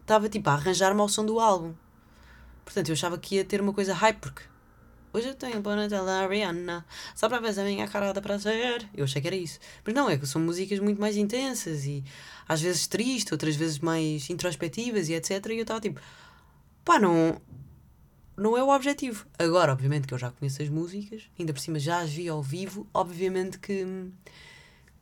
estava 0.00 0.28
tipo 0.28 0.48
a 0.50 0.54
arranjar-me 0.54 1.00
ao 1.00 1.08
som 1.08 1.24
do 1.24 1.38
álbum. 1.38 1.74
Portanto, 2.64 2.88
eu 2.88 2.94
achava 2.94 3.16
que 3.16 3.36
ia 3.36 3.44
ter 3.44 3.60
uma 3.60 3.72
coisa 3.72 3.94
hype, 3.94 4.18
porque 4.18 4.42
Hoje 5.16 5.28
eu 5.28 5.34
tenho 5.34 5.62
para 5.62 5.88
tela 5.88 6.26
Rihanna, 6.28 6.84
só 7.14 7.26
para 7.26 7.40
ver 7.40 7.58
a 7.58 7.64
minha 7.64 7.88
cara 7.88 8.12
de 8.12 8.20
prazer. 8.20 8.86
Eu 8.94 9.04
achei 9.04 9.22
que 9.22 9.26
era 9.26 9.34
isso. 9.34 9.58
Mas 9.82 9.94
não, 9.94 10.10
é 10.10 10.18
que 10.18 10.26
são 10.26 10.42
músicas 10.42 10.78
muito 10.78 11.00
mais 11.00 11.16
intensas 11.16 11.86
e 11.86 12.04
às 12.46 12.60
vezes 12.60 12.86
tristes, 12.86 13.32
outras 13.32 13.56
vezes 13.56 13.78
mais 13.78 14.28
introspectivas 14.28 15.08
e 15.08 15.14
etc. 15.14 15.30
E 15.46 15.54
eu 15.54 15.62
estava 15.62 15.80
tipo, 15.80 15.98
pá, 16.84 16.98
não, 16.98 17.40
não 18.36 18.58
é 18.58 18.62
o 18.62 18.68
objetivo. 18.68 19.26
Agora, 19.38 19.72
obviamente 19.72 20.06
que 20.06 20.12
eu 20.12 20.18
já 20.18 20.30
conheço 20.30 20.60
as 20.60 20.68
músicas, 20.68 21.30
ainda 21.38 21.54
por 21.54 21.60
cima 21.60 21.78
já 21.78 22.00
as 22.00 22.10
vi 22.10 22.28
ao 22.28 22.42
vivo, 22.42 22.86
obviamente 22.92 23.58
que, 23.58 23.86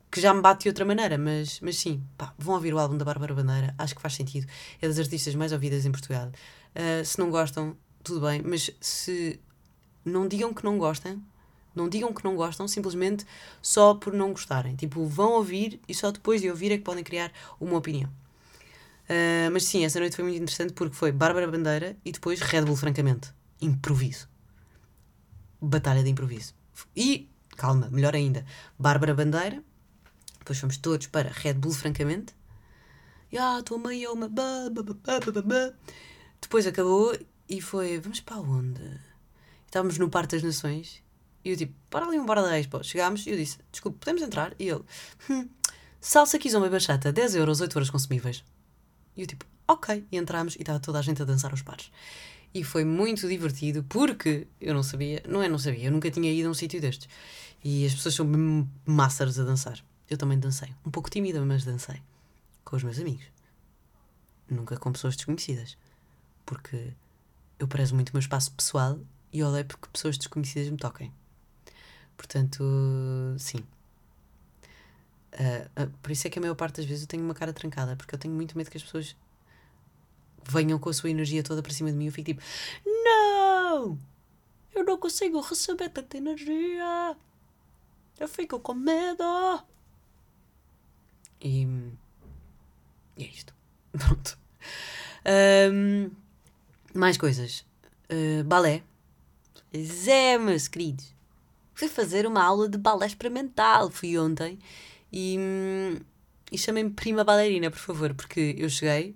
que 0.09 0.21
já 0.21 0.33
me 0.33 0.39
bate 0.39 0.63
de 0.63 0.69
outra 0.69 0.85
maneira, 0.85 1.17
mas, 1.17 1.59
mas 1.59 1.75
sim, 1.75 2.01
pá, 2.17 2.33
vão 2.37 2.55
ouvir 2.55 2.73
o 2.73 2.79
álbum 2.79 2.97
da 2.97 3.03
Bárbara 3.03 3.33
Bandeira, 3.33 3.75
acho 3.77 3.93
que 3.93 4.01
faz 4.01 4.15
sentido. 4.15 4.47
É 4.81 4.87
das 4.87 4.97
artistas 4.97 5.35
mais 5.35 5.51
ouvidas 5.51 5.85
em 5.85 5.91
Portugal. 5.91 6.31
Uh, 6.73 7.03
se 7.03 7.19
não 7.19 7.29
gostam, 7.29 7.75
tudo 8.01 8.25
bem, 8.25 8.41
mas 8.41 8.71
se 8.79 9.41
não 10.05 10.27
digam 10.27 10.53
que 10.53 10.63
não 10.63 10.77
gostam, 10.77 11.21
não 11.75 11.89
digam 11.89 12.13
que 12.13 12.23
não 12.23 12.35
gostam 12.35 12.67
simplesmente 12.67 13.25
só 13.61 13.93
por 13.93 14.13
não 14.13 14.31
gostarem. 14.31 14.75
Tipo, 14.75 15.05
vão 15.05 15.33
ouvir 15.33 15.81
e 15.87 15.93
só 15.93 16.11
depois 16.11 16.41
de 16.41 16.49
ouvir 16.49 16.71
é 16.71 16.77
que 16.77 16.83
podem 16.83 17.03
criar 17.03 17.31
uma 17.59 17.77
opinião. 17.77 18.09
Uh, 19.09 19.51
mas 19.51 19.65
sim, 19.65 19.83
essa 19.83 19.99
noite 19.99 20.15
foi 20.15 20.23
muito 20.23 20.37
interessante 20.37 20.73
porque 20.73 20.95
foi 20.95 21.11
Bárbara 21.11 21.49
Bandeira 21.49 21.97
e 22.05 22.11
depois 22.11 22.39
Red 22.39 22.63
Bull, 22.63 22.75
francamente. 22.75 23.33
Improviso. 23.61 24.27
Batalha 25.61 26.03
de 26.03 26.09
improviso. 26.09 26.53
E, 26.95 27.29
calma, 27.55 27.89
melhor 27.91 28.15
ainda, 28.15 28.45
Bárbara 28.79 29.13
Bandeira, 29.13 29.63
depois 30.39 30.59
fomos 30.59 30.77
todos 30.77 31.07
para 31.07 31.29
Red 31.29 31.55
Bull, 31.55 31.73
francamente. 31.73 32.33
E 33.31 33.37
ah, 33.37 33.61
tua 33.63 33.77
mãe 33.77 34.03
é 34.03 34.09
uma. 34.09 34.29
Depois 36.39 36.67
acabou 36.67 37.17
e 37.49 37.59
foi. 37.61 37.99
Vamos 37.99 38.21
para 38.21 38.37
onde? 38.37 38.81
Estávamos 39.75 39.97
no 39.97 40.09
Parque 40.09 40.37
das 40.37 40.41
Nações 40.41 41.03
e 41.43 41.49
eu 41.49 41.57
tipo, 41.57 41.73
para 41.89 42.05
ali 42.05 42.17
um 42.17 42.25
bar 42.25 42.41
da 42.41 42.57
Expo. 42.57 42.81
Chegámos 42.81 43.27
e 43.27 43.31
eu 43.31 43.35
disse, 43.35 43.57
desculpe, 43.73 43.97
podemos 43.99 44.21
entrar? 44.21 44.55
E 44.57 44.69
ele, 44.69 44.81
hum, 45.29 45.49
salsa 45.99 46.39
kizomba 46.39 46.67
e 46.67 46.69
bachata, 46.69 47.11
10 47.11 47.35
euros, 47.35 47.59
8 47.59 47.75
horas 47.75 47.89
consumíveis. 47.89 48.41
E 49.17 49.21
eu 49.23 49.27
tipo, 49.27 49.45
ok. 49.67 50.07
E 50.09 50.15
entramos 50.15 50.55
e 50.55 50.59
estava 50.61 50.79
toda 50.79 50.99
a 50.99 51.01
gente 51.01 51.21
a 51.21 51.25
dançar 51.25 51.51
aos 51.51 51.61
pares. 51.61 51.91
E 52.53 52.63
foi 52.63 52.85
muito 52.85 53.27
divertido 53.27 53.83
porque 53.89 54.47
eu 54.61 54.73
não 54.73 54.81
sabia, 54.81 55.21
não 55.27 55.43
é 55.43 55.49
não 55.49 55.59
sabia, 55.59 55.87
eu 55.87 55.91
nunca 55.91 56.09
tinha 56.09 56.31
ido 56.31 56.47
a 56.47 56.51
um 56.51 56.53
sítio 56.53 56.79
destes. 56.79 57.09
E 57.61 57.85
as 57.85 57.93
pessoas 57.93 58.15
são 58.15 58.25
masters 58.85 59.37
a 59.39 59.43
dançar. 59.43 59.83
Eu 60.09 60.17
também 60.17 60.39
dancei. 60.39 60.73
Um 60.85 60.89
pouco 60.89 61.09
tímida, 61.09 61.43
mas 61.43 61.65
dancei. 61.65 62.01
com 62.63 62.77
os 62.77 62.83
meus 62.83 62.97
amigos. 62.97 63.25
Nunca 64.49 64.77
com 64.77 64.93
pessoas 64.93 65.17
desconhecidas. 65.17 65.77
Porque 66.45 66.93
eu 67.59 67.67
prezo 67.67 67.93
muito 67.93 68.11
o 68.11 68.13
meu 68.13 68.21
espaço 68.21 68.53
pessoal 68.53 68.97
e 69.35 69.43
odeio 69.43 69.65
porque 69.65 69.89
pessoas 69.91 70.17
desconhecidas 70.17 70.69
me 70.69 70.77
toquem. 70.77 71.11
Portanto, 72.15 72.63
sim. 73.37 73.57
Uh, 75.33 75.83
uh, 75.83 75.89
por 76.01 76.09
isso 76.09 76.25
é 76.25 76.29
que 76.29 76.39
a 76.39 76.41
maior 76.41 76.55
parte 76.55 76.77
das 76.77 76.85
vezes 76.85 77.03
eu 77.03 77.07
tenho 77.09 77.21
uma 77.21 77.33
cara 77.33 77.51
trancada, 77.51 77.97
porque 77.97 78.15
eu 78.15 78.19
tenho 78.19 78.33
muito 78.33 78.57
medo 78.57 78.71
que 78.71 78.77
as 78.77 78.83
pessoas 78.83 79.13
venham 80.41 80.79
com 80.79 80.87
a 80.87 80.93
sua 80.93 81.09
energia 81.09 81.43
toda 81.43 81.61
para 81.61 81.73
cima 81.73 81.91
de 81.91 81.97
mim 81.97 82.05
e 82.05 82.07
eu 82.07 82.13
fico 82.13 82.27
tipo: 82.27 82.41
Não! 82.85 83.99
Eu 84.73 84.85
não 84.85 84.97
consigo 84.97 85.41
receber 85.41 85.89
tanta 85.89 86.15
energia! 86.15 87.17
Eu 88.17 88.29
fico 88.29 88.57
com 88.57 88.73
medo! 88.73 89.61
E, 91.41 91.63
e 93.17 93.23
é 93.25 93.27
isto. 93.27 93.53
Pronto. 93.91 94.39
Um, 95.73 96.09
mais 96.93 97.17
coisas. 97.17 97.65
Uh, 98.09 98.41
balé. 98.45 98.81
Zé, 99.83 100.37
meus 100.37 100.67
queridos. 100.67 101.13
Fui 101.73 101.87
fazer 101.87 102.25
uma 102.25 102.43
aula 102.43 102.69
de 102.69 102.77
balé 102.77 103.05
experimental. 103.05 103.89
Fui 103.89 104.17
ontem 104.17 104.59
e, 105.11 105.37
e 106.51 106.57
chamei-me 106.57 106.91
prima 106.91 107.23
bailarina, 107.23 107.69
por 107.69 107.79
favor, 107.79 108.13
porque 108.13 108.55
eu 108.57 108.69
cheguei 108.69 109.15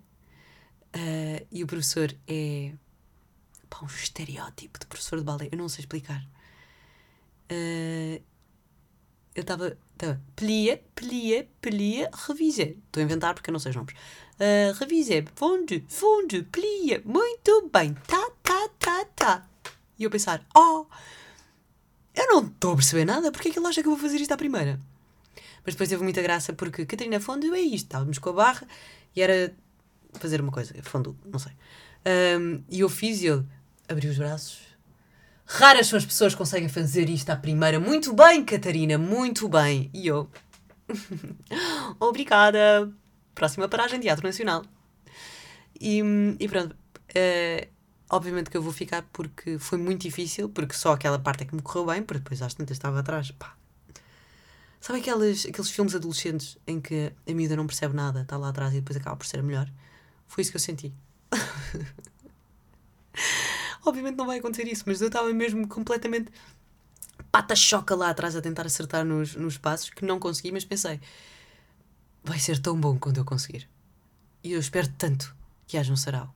uh, 0.96 1.48
e 1.52 1.64
o 1.64 1.68
professor 1.68 2.14
é 2.28 2.74
pá, 3.70 3.80
um 3.84 3.88
estereótipo 3.88 4.80
de 4.80 4.86
professor 4.88 5.20
de 5.20 5.26
balé. 5.26 5.50
Eu 5.52 5.58
não 5.58 5.70
sei 5.70 5.84
explicar. 5.84 6.22
Uh, 7.52 8.22
eu 9.36 9.42
estava. 9.42 9.78
Plia, 10.36 10.82
plia, 10.96 11.48
plia, 11.60 12.10
revisé. 12.28 12.76
Estou 12.86 13.02
a 13.02 13.04
inventar 13.04 13.34
porque 13.34 13.50
eu 13.50 13.54
não 13.54 13.60
sei 13.60 13.72
os 13.72 13.76
nomes. 13.76 13.94
Uh, 13.94 14.74
revisé, 14.80 15.26
funde, 15.36 15.84
funde, 15.90 16.44
plia. 16.44 17.02
Muito 17.06 17.70
bem. 17.72 17.94
Tá, 18.08 18.32
tá, 18.42 18.70
tá, 18.80 19.06
tá. 19.16 19.49
E 20.00 20.06
eu 20.06 20.10
pensar, 20.10 20.42
oh, 20.56 20.86
eu 22.16 22.28
não 22.28 22.48
estou 22.48 22.74
a 22.74 22.76
perceber 22.76 23.06
nada, 23.06 23.32
porque 23.32 23.50
é 23.50 23.52
que 23.52 23.60
ele 23.60 23.68
acha 23.68 23.82
que 23.82 23.88
eu 23.88 23.92
vou 23.92 24.02
fazer 24.02 24.18
isto 24.18 24.32
à 24.32 24.38
primeira? 24.38 24.80
Mas 25.66 25.76
depois 25.76 25.90
teve 25.90 26.02
muita 26.02 26.22
graça 26.22 26.54
porque 26.54 26.86
Catarina 26.86 27.20
Fundo 27.20 27.54
é 27.54 27.60
isto, 27.60 27.86
estávamos 27.86 28.18
com 28.18 28.30
a 28.30 28.34
barra 28.34 28.68
e 29.16 29.22
era 29.22 29.54
fazer 30.14 30.42
uma 30.42 30.52
coisa, 30.52 30.74
fundo, 30.82 31.18
não 31.26 31.38
sei. 31.38 31.52
Um, 32.40 32.64
e 32.70 32.80
eu 32.80 32.90
fiz 32.90 33.22
e 33.22 33.28
ele 33.28 33.46
abriu 33.88 34.10
os 34.10 34.18
braços. 34.18 34.60
Raras 35.46 35.88
são 35.88 35.98
as 35.98 36.06
pessoas 36.06 36.34
que 36.34 36.38
conseguem 36.38 36.70
fazer 36.70 37.10
isto 37.10 37.30
à 37.32 37.36
primeira. 37.36 37.80
Muito 37.80 38.14
bem, 38.14 38.46
Catarina, 38.46 38.98
muito 38.98 39.50
bem. 39.50 39.90
E 39.94 40.08
eu. 40.08 40.30
Obrigada. 42.00 42.92
Próxima 43.34 43.68
paragem, 43.68 44.00
Teatro 44.00 44.26
Nacional. 44.26 44.64
E, 45.80 46.02
e 46.40 46.48
pronto. 46.48 46.76
Uh, 47.10 47.68
obviamente 48.10 48.50
que 48.50 48.58
eu 48.58 48.62
vou 48.62 48.74
ficar 48.74 49.04
porque 49.14 49.60
foi 49.60 49.78
muito 49.78 50.02
difícil, 50.02 50.50
porque 50.50 50.74
só 50.74 50.94
aquela 50.94 51.20
parte 51.20 51.44
é 51.44 51.46
que 51.46 51.56
me 51.56 51.62
correu 51.62 51.86
bem, 51.86 52.04
porque 52.04 52.20
depois 52.20 52.42
às 52.42 52.54
tantas 52.54 52.78
estava 52.78 53.00
atrás. 53.00 53.32
Pá. 53.32 53.56
Sabe 54.82 55.00
aqueles, 55.00 55.46
aqueles 55.46 55.70
filmes 55.70 55.94
adolescentes 55.94 56.58
em 56.66 56.80
que 56.80 57.12
a 57.28 57.34
miúda 57.34 57.56
não 57.56 57.68
percebe 57.68 57.96
nada, 57.96 58.22
está 58.22 58.38
lá 58.38 58.50
atrás 58.50 58.74
e 58.74 58.78
depois 58.78 58.98
acaba 58.98 59.16
por 59.16 59.26
ser 59.26 59.40
a 59.40 59.44
melhor? 59.44 59.70
Foi 60.28 60.42
isso 60.42 60.52
que 60.52 60.58
eu 60.58 60.62
senti. 60.62 60.94
Obviamente 63.86 64.16
não 64.16 64.26
vai 64.26 64.40
acontecer 64.40 64.68
isso, 64.68 64.84
mas 64.88 65.02
eu 65.02 65.08
estava 65.08 65.32
mesmo 65.34 65.68
completamente 65.68 66.32
pata-choca 67.32 67.96
lá 67.96 68.10
atrás 68.10 68.36
a 68.36 68.42
tentar 68.42 68.66
acertar 68.66 69.06
nos, 69.06 69.36
nos 69.36 69.58
passos 69.58 69.90
que 69.90 70.06
não 70.06 70.20
consegui, 70.20 70.52
mas 70.52 70.66
pensei, 70.66 71.00
vai 72.24 72.40
ser 72.40 72.60
tão 72.60 72.80
bom 72.80 72.98
quando 72.98 73.18
eu 73.18 73.26
conseguir. 73.26 73.68
E 74.44 74.54
eu 74.54 74.60
espero 74.60 74.88
tanto 74.98 75.36
que 75.68 75.78
haja 75.78 75.92
um 75.92 75.98
sarau. 75.98 76.34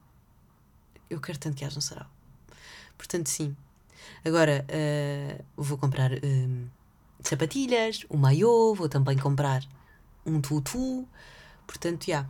Eu 1.10 1.20
quero 1.20 1.38
tanto 1.38 1.56
que 1.56 1.66
haja 1.66 1.78
um 1.78 1.82
sarau. 1.82 2.08
Portanto, 2.98 3.28
sim. 3.30 3.56
Agora, 4.26 4.66
uh, 4.70 5.44
vou 5.56 5.78
comprar 5.78 6.12
uh, 6.14 6.70
sapatilhas, 7.22 8.06
um 8.10 8.18
maiô, 8.18 8.74
vou 8.74 8.90
também 8.90 9.18
comprar 9.18 9.64
um 10.26 10.42
tutu. 10.42 11.08
Portanto, 11.66 12.06
já. 12.06 12.12
Yeah, 12.12 12.30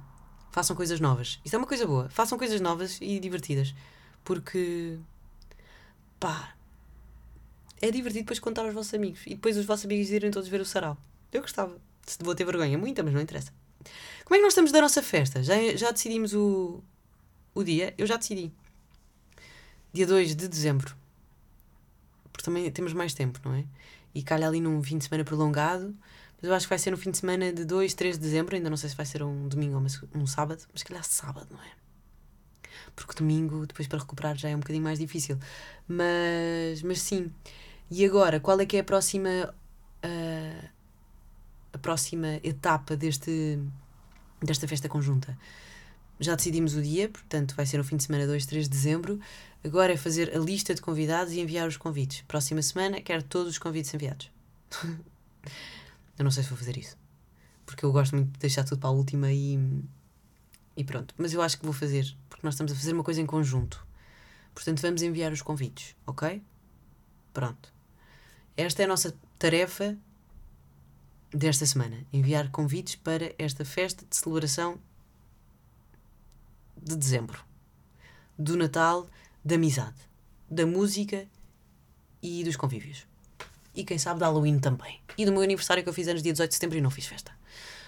façam 0.54 0.76
coisas 0.76 1.00
novas. 1.00 1.40
Isso 1.44 1.56
é 1.56 1.58
uma 1.58 1.68
coisa 1.68 1.86
boa. 1.86 2.08
Façam 2.10 2.38
coisas 2.38 2.62
novas 2.62 3.00
e 3.02 3.20
divertidas. 3.20 3.74
Porque, 4.24 4.98
pá, 6.20 6.56
é 7.82 7.92
divertido 7.92 8.24
depois 8.24 8.40
contar 8.40 8.64
aos 8.64 8.74
vossos 8.74 8.94
amigos. 8.94 9.22
E 9.26 9.32
depois 9.32 9.58
os 9.58 9.66
vossos 9.66 9.86
amigos 9.86 10.10
irem 10.12 10.32
todos 10.32 10.48
ver 10.48 10.62
o 10.62 10.66
sarau. 10.66 10.96
Eu 11.32 11.42
gostava. 11.42 11.76
Vou 12.20 12.36
ter 12.36 12.46
vergonha, 12.46 12.78
muita, 12.78 13.02
mas 13.04 13.14
não 13.14 13.20
interessa. 13.20 13.52
Como 14.24 14.36
é 14.36 14.38
que 14.38 14.44
nós 14.44 14.54
estamos 14.54 14.72
da 14.72 14.80
nossa 14.80 15.02
festa? 15.02 15.44
Já, 15.44 15.56
já 15.76 15.92
decidimos 15.92 16.34
o, 16.34 16.82
o 17.54 17.64
dia? 17.64 17.94
Eu 17.98 18.06
já 18.06 18.16
decidi. 18.16 18.52
Dia 19.94 20.08
2 20.08 20.36
de 20.36 20.48
dezembro. 20.48 20.96
Porque 22.32 22.44
também 22.44 22.70
temos 22.72 22.94
mais 22.94 23.14
tempo, 23.14 23.40
não 23.46 23.54
é? 23.54 23.64
E 24.14 24.24
calha 24.24 24.48
ali 24.48 24.60
num 24.60 24.82
fim 24.84 24.98
de 24.98 25.06
semana 25.06 25.24
prolongado. 25.24 25.96
Mas 26.42 26.50
eu 26.50 26.54
acho 26.56 26.66
que 26.66 26.70
vai 26.70 26.80
ser 26.80 26.92
no 26.92 26.98
fim 26.98 27.12
de 27.12 27.18
semana 27.20 27.54
de 27.54 27.64
2, 27.64 27.94
3 27.94 28.18
de 28.18 28.22
dezembro. 28.24 28.56
Ainda 28.56 28.70
não 28.70 28.78
sei 28.78 28.90
se 28.90 28.96
vai 28.96 29.06
ser 29.06 29.24
um 29.24 29.48
domingo 29.48 29.76
ou 29.76 30.22
um 30.22 30.28
sábado. 30.28 30.64
Mas 30.74 30.84
calhar 30.84 31.04
sábado, 31.04 31.48
não 31.52 31.62
é? 31.62 31.84
porque 32.96 33.16
domingo, 33.16 33.66
depois 33.66 33.88
para 33.88 34.00
recuperar, 34.00 34.36
já 34.38 34.50
é 34.50 34.56
um 34.56 34.60
bocadinho 34.60 34.84
mais 34.84 35.00
difícil. 35.00 35.38
Mas, 35.88 36.82
mas 36.84 37.02
sim. 37.02 37.32
E 37.90 38.06
agora, 38.06 38.40
qual 38.40 38.60
é 38.60 38.66
que 38.66 38.78
é 38.78 38.80
a 38.82 38.84
próxima. 38.84 39.54
Uh, 40.04 40.74
a 41.72 41.78
próxima 41.80 42.40
etapa 42.44 42.96
deste, 42.96 43.60
desta 44.42 44.68
festa 44.68 44.88
conjunta? 44.88 45.36
Já 46.24 46.36
decidimos 46.36 46.74
o 46.74 46.82
dia, 46.82 47.10
portanto 47.10 47.54
vai 47.54 47.66
ser 47.66 47.78
no 47.78 47.84
fim 47.84 47.98
de 47.98 48.04
semana 48.04 48.26
2, 48.26 48.46
3 48.46 48.64
de 48.64 48.70
dezembro. 48.70 49.20
Agora 49.62 49.92
é 49.92 49.98
fazer 49.98 50.34
a 50.34 50.40
lista 50.40 50.74
de 50.74 50.82
convidados 50.82 51.34
e 51.34 51.42
enviar 51.42 51.68
os 51.68 51.76
convites. 51.76 52.24
Próxima 52.28 52.62
semana 52.62 53.02
quero 53.02 53.22
todos 53.24 53.52
os 53.52 53.58
convites 53.58 53.94
enviados. 53.94 54.32
eu 56.18 56.24
não 56.24 56.32
sei 56.32 56.44
se 56.44 56.50
vou 56.50 56.58
fazer 56.58 56.78
isso. 56.78 56.98
Porque 57.66 57.84
eu 57.84 57.92
gosto 57.92 58.16
muito 58.16 58.32
de 58.32 58.40
deixar 58.40 58.64
tudo 58.64 58.80
para 58.80 58.90
a 58.90 58.94
última 58.94 59.34
e, 59.34 59.60
e 60.78 60.84
pronto. 60.86 61.14
Mas 61.18 61.34
eu 61.34 61.42
acho 61.42 61.60
que 61.60 61.66
vou 61.66 61.74
fazer 61.74 62.16
porque 62.30 62.48
nós 62.48 62.54
estamos 62.54 62.72
a 62.72 62.76
fazer 62.76 62.94
uma 62.94 63.04
coisa 63.04 63.20
em 63.20 63.26
conjunto. 63.26 63.86
Portanto, 64.56 64.82
vamos 64.82 65.02
enviar 65.02 65.34
os 65.34 65.42
convites, 65.42 65.94
ok? 66.08 66.42
Pronto. 67.34 67.74
Esta 68.56 68.84
é 68.84 68.86
a 68.86 68.88
nossa 68.88 69.14
tarefa 69.38 69.98
desta 71.32 71.66
semana: 71.66 72.06
enviar 72.14 72.50
convites 72.50 72.96
para 72.96 73.34
esta 73.38 73.66
festa 73.66 74.06
de 74.10 74.16
celebração 74.16 74.80
de 76.84 76.96
dezembro, 76.96 77.43
do 78.38 78.58
Natal, 78.58 79.10
da 79.43 79.56
amizade, 79.56 79.96
da 80.50 80.65
música 80.65 81.26
e 82.22 82.43
dos 82.43 82.56
convívios. 82.56 83.06
E 83.76 83.84
quem 83.84 83.98
sabe 83.98 84.19
da 84.19 84.28
Halloween 84.28 84.60
também. 84.60 85.00
E 85.17 85.26
do 85.26 85.32
meu 85.32 85.41
aniversário 85.41 85.82
que 85.82 85.89
eu 85.89 85.93
fiz 85.93 86.08
anos 86.08 86.22
dia 86.22 86.32
18 86.32 86.50
de 86.50 86.56
setembro 86.56 86.78
e 86.78 86.82
não 86.82 86.91
fiz 86.91 87.06
festa. 87.06 87.32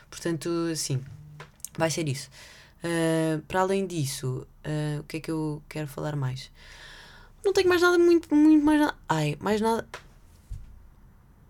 Portanto, 0.09 0.75
sim, 0.75 1.03
vai 1.77 1.91
ser 1.91 2.07
isso. 2.07 2.29
Uh, 2.83 3.41
para 3.43 3.61
além 3.61 3.85
disso, 3.85 4.47
uh, 4.65 4.99
o 4.99 5.03
que 5.03 5.17
é 5.17 5.19
que 5.19 5.31
eu 5.31 5.61
quero 5.67 5.87
falar 5.87 6.15
mais? 6.15 6.51
Não 7.43 7.53
tenho 7.53 7.69
mais 7.69 7.81
nada, 7.81 7.97
muito, 7.97 8.33
muito 8.33 8.65
mais 8.65 8.79
nada. 8.79 8.95
Ai, 9.07 9.37
mais 9.39 9.61
nada. 9.61 9.87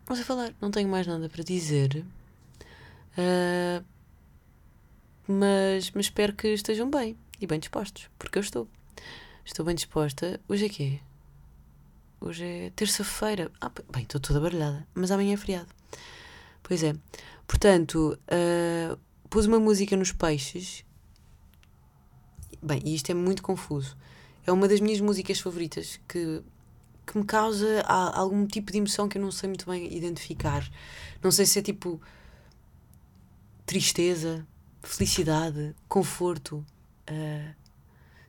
Não 0.08 0.15
sei 0.15 0.25
falar, 0.25 0.53
não 0.62 0.69
tenho 0.69 0.89
mais 0.89 1.08
nada 1.08 1.29
para 1.29 1.43
dizer. 1.43 2.05
Uh, 3.17 3.84
mas, 5.27 5.91
mas 5.91 6.05
espero 6.05 6.34
que 6.34 6.49
estejam 6.49 6.89
bem 6.89 7.17
e 7.39 7.48
bem 7.48 7.60
dispostos, 7.60 8.10
porque 8.17 8.38
eu 8.38 8.41
estou. 8.41 8.67
Estou 9.43 9.65
bem 9.65 9.76
disposta. 9.76 10.39
Hoje 10.48 10.65
é 10.65 10.69
quê? 10.69 11.00
Hoje 12.19 12.43
é 12.43 12.69
terça-feira. 12.76 13.52
Ah, 13.62 13.71
bem, 13.91 14.04
estou 14.04 14.19
toda 14.19 14.39
baralhada, 14.39 14.88
mas 14.95 15.12
amanhã 15.12 15.34
é 15.34 15.38
feriado. 15.38 15.67
Pois 16.63 16.84
é. 16.84 16.95
Portanto, 17.48 18.17
uh, 18.26 19.00
pus 19.30 19.45
uma 19.45 19.60
música 19.60 19.95
nos 19.95 20.12
peixes 20.12 20.86
Bem, 22.65 22.82
e 22.84 22.95
isto 22.95 23.12
é 23.12 23.13
muito 23.13 23.43
confuso. 23.43 23.95
É 24.43 24.52
uma 24.52 24.67
das 24.67 24.80
minhas 24.80 25.00
músicas 25.00 25.39
favoritas 25.39 26.00
que, 26.08 26.41
que 27.06 27.15
me 27.15 27.24
causa 27.24 27.82
algum 27.84 28.48
tipo 28.48 28.71
de 28.71 28.80
emoção 28.80 29.08
que 29.08 29.19
eu 29.19 29.21
não 29.21 29.32
sei 29.32 29.50
muito 29.50 29.69
bem 29.69 29.95
identificar. 29.95 30.67
Não 31.21 31.30
sei 31.30 31.45
se 31.45 31.60
é 31.60 31.62
tipo 31.62 32.02
tristeza, 33.67 34.48
felicidade, 34.82 35.76
conforto, 35.88 36.65
uh, 37.10 37.56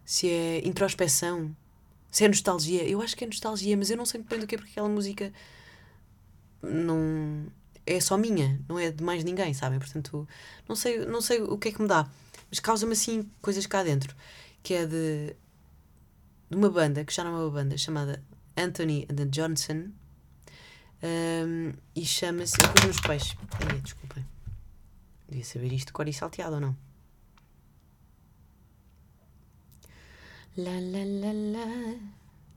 se 0.04 0.30
é 0.30 0.66
introspeção, 0.66 1.54
se 2.10 2.24
é 2.24 2.28
nostalgia. 2.28 2.84
Eu 2.84 3.02
acho 3.02 3.16
que 3.16 3.24
é 3.24 3.26
nostalgia, 3.26 3.76
mas 3.76 3.90
eu 3.90 3.96
não 3.96 4.06
sei 4.06 4.20
muito 4.20 4.30
bem 4.30 4.40
do 4.40 4.46
que 4.46 4.54
é 4.54 4.58
porque 4.58 4.72
aquela 4.72 4.88
música 4.88 5.32
não 6.62 7.46
é 7.84 8.00
só 8.00 8.16
minha, 8.16 8.60
não 8.68 8.78
é 8.78 8.90
de 8.90 9.02
mais 9.02 9.22
ninguém, 9.22 9.54
sabem? 9.54 9.78
Portanto, 9.78 10.26
não 10.68 10.74
sei, 10.74 11.04
não 11.06 11.20
sei 11.20 11.40
o 11.42 11.56
que 11.56 11.68
é 11.68 11.72
que 11.72 11.80
me 11.80 11.88
dá 11.88 12.08
mas 12.50 12.60
causa-me 12.60 12.92
assim 12.92 13.28
coisas 13.40 13.66
cá 13.66 13.82
dentro, 13.82 14.14
que 14.62 14.74
é 14.74 14.86
de, 14.86 15.36
de 16.48 16.56
uma 16.56 16.70
banda, 16.70 17.04
que 17.04 17.12
já 17.12 17.24
não 17.24 17.36
é 17.36 17.42
uma 17.42 17.50
banda, 17.50 17.76
chamada 17.76 18.22
Anthony 18.56 19.06
and 19.10 19.16
the 19.16 19.24
Johnson, 19.26 19.90
um, 21.02 21.72
e 21.94 22.04
chama-se. 22.04 22.56
Pus 22.56 22.84
nos 22.86 23.00
peixes. 23.00 23.36
Ai, 23.70 23.80
desculpem. 23.80 24.24
Devia 25.28 25.44
saber 25.44 25.72
isto, 25.72 25.92
cor 25.92 26.08
e 26.08 26.12
salteado 26.12 26.54
ou 26.54 26.60
não? 26.60 26.76
La 30.58 30.80
la 30.80 31.04
la 31.04 31.32
la 31.32 31.66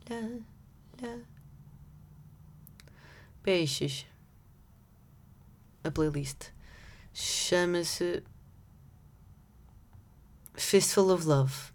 la 0.10 0.20
la. 1.02 1.10
Peixes. 3.44 4.06
A 5.84 5.92
playlist 5.92 6.54
chama-se 7.14 8.24
Fistful 10.56 11.12
of 11.12 11.26
Love. 11.26 11.74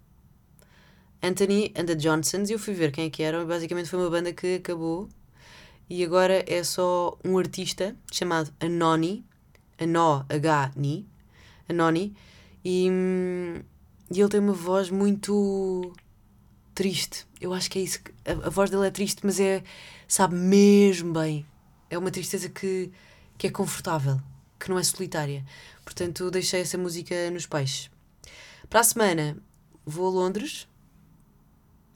Anthony 1.21 1.75
and 1.77 1.87
the 1.87 1.95
Johnsons, 1.95 2.49
eu 2.49 2.59
fui 2.59 2.73
ver 2.73 2.91
quem 2.91 3.05
é 3.05 3.11
que 3.11 3.23
eram, 3.23 3.47
basicamente 3.47 3.91
foi 3.91 3.99
uma 3.99 4.09
banda 4.09 4.33
que 4.33 4.55
acabou 4.55 5.11
e 5.91 6.03
agora 6.03 6.43
é 6.47 6.65
só 6.65 7.19
um 7.23 7.37
artista 7.37 7.95
chamado 8.11 8.51
Anoni, 8.61 9.27
Anó, 9.79 10.25
H-Ni, 10.31 11.07
Anoni, 11.69 12.17
e, 12.65 12.89
e 14.11 14.21
ele 14.21 14.29
tem 14.31 14.41
uma 14.41 14.55
voz 14.55 14.89
muito 14.89 15.93
triste. 16.75 17.27
Eu 17.41 17.55
acho 17.55 17.71
que 17.71 17.79
é 17.79 17.83
isso. 17.83 18.01
A, 18.25 18.47
a, 18.47 18.51
voz 18.51 18.71
dele 18.71 18.87
é 18.87 18.91
triste, 18.91 19.21
mas 19.25 19.39
é, 19.39 19.63
sabe 20.09 20.35
mesmo 20.35 21.13
bem. 21.13 21.47
É 21.89 21.97
uma 21.97 22.11
tristeza 22.11 22.49
que, 22.49 22.91
que 23.39 23.47
é 23.47 23.51
confortável, 23.51 24.21
que 24.59 24.69
não 24.69 24.79
é 24.79 24.83
solitária. 24.83 25.45
Portanto, 25.85 26.31
deixei 26.31 26.61
essa 26.61 26.77
música 26.77 27.31
nos 27.31 27.47
peixes. 27.47 27.91
Para 28.69 28.81
a 28.81 28.85
semana, 28.85 29.37
vou 29.87 30.07
a 30.09 30.11
Londres, 30.11 30.69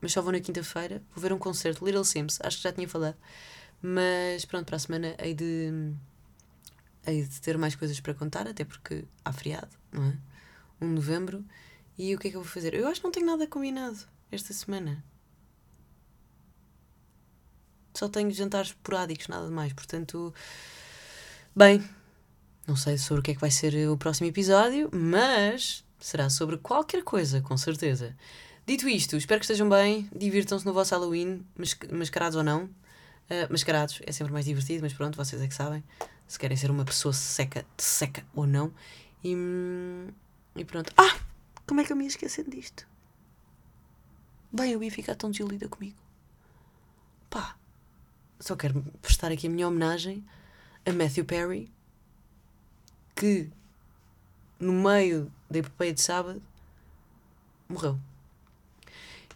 mas 0.00 0.12
só 0.12 0.22
vou 0.22 0.32
na 0.32 0.40
quinta-feira. 0.40 1.02
Vou 1.14 1.22
ver 1.22 1.32
um 1.32 1.38
concerto, 1.38 1.84
Little 1.84 2.04
Sims, 2.04 2.38
acho 2.42 2.58
que 2.58 2.62
já 2.62 2.72
tinha 2.72 2.88
falado. 2.88 3.16
Mas 3.82 4.44
pronto, 4.44 4.66
para 4.66 4.76
a 4.76 4.80
semana 4.80 5.16
hei 5.18 5.34
de, 5.34 5.92
hei 7.06 7.22
de 7.24 7.40
ter 7.40 7.58
mais 7.58 7.74
coisas 7.74 7.98
para 8.00 8.14
contar, 8.14 8.46
até 8.46 8.64
porque 8.64 9.04
há 9.24 9.32
feriado, 9.32 9.76
não 9.92 10.04
é? 10.04 10.18
1 10.80 10.88
de 10.88 10.94
novembro. 10.94 11.44
E 11.96 12.14
o 12.14 12.18
que 12.18 12.28
é 12.28 12.30
que 12.30 12.36
eu 12.36 12.42
vou 12.42 12.50
fazer? 12.50 12.74
Eu 12.74 12.86
acho 12.86 13.00
que 13.00 13.04
não 13.04 13.12
tenho 13.12 13.26
nada 13.26 13.46
combinado 13.46 14.06
esta 14.30 14.52
semana. 14.52 15.04
Só 17.94 18.08
tenho 18.08 18.30
jantares 18.30 18.68
esporádicos, 18.68 19.28
nada 19.28 19.46
de 19.46 19.52
mais. 19.52 19.72
Portanto, 19.72 20.32
bem, 21.54 21.82
não 22.66 22.76
sei 22.76 22.96
sobre 22.96 23.20
o 23.20 23.22
que 23.22 23.32
é 23.32 23.34
que 23.34 23.40
vai 23.40 23.50
ser 23.50 23.88
o 23.88 23.96
próximo 23.96 24.28
episódio, 24.28 24.88
mas 24.92 25.84
será 25.98 26.30
sobre 26.30 26.58
qualquer 26.58 27.02
coisa, 27.02 27.40
com 27.40 27.56
certeza. 27.56 28.16
Dito 28.66 28.88
isto, 28.88 29.16
espero 29.16 29.40
que 29.40 29.44
estejam 29.44 29.68
bem, 29.68 30.08
divirtam-se 30.14 30.66
no 30.66 30.72
vosso 30.72 30.94
Halloween, 30.94 31.44
mascarados 31.90 32.36
ou 32.36 32.44
não. 32.44 32.64
Uh, 32.64 33.50
mascarados 33.50 34.00
é 34.06 34.12
sempre 34.12 34.32
mais 34.32 34.44
divertido, 34.44 34.82
mas 34.82 34.92
pronto, 34.92 35.16
vocês 35.16 35.40
é 35.40 35.48
que 35.48 35.54
sabem. 35.54 35.82
Se 36.26 36.38
querem 36.38 36.56
ser 36.56 36.70
uma 36.70 36.84
pessoa 36.84 37.12
seca, 37.12 37.64
seca 37.78 38.24
ou 38.34 38.46
não. 38.46 38.72
E, 39.24 39.34
e 40.54 40.64
pronto. 40.64 40.92
Ah! 40.96 41.16
Como 41.66 41.80
é 41.80 41.84
que 41.84 41.92
eu 41.92 41.96
me 41.96 42.04
ia 42.04 42.08
esquecer 42.08 42.48
disto? 42.48 42.86
Bem, 44.52 44.72
eu 44.72 44.82
ia 44.82 44.90
ficar 44.90 45.14
tão 45.14 45.30
desiludida 45.30 45.68
comigo. 45.68 45.96
Pá, 47.28 47.56
só 48.40 48.56
quero 48.56 48.82
prestar 49.02 49.30
aqui 49.30 49.46
a 49.46 49.50
minha 49.50 49.68
homenagem 49.68 50.24
a 50.86 50.92
Matthew 50.92 51.24
Perry, 51.24 51.70
que 53.14 53.50
no 54.58 54.72
meio 54.72 55.30
da 55.50 55.58
epopeia 55.58 55.92
de 55.92 56.00
sábado 56.00 56.42
morreu. 57.68 57.98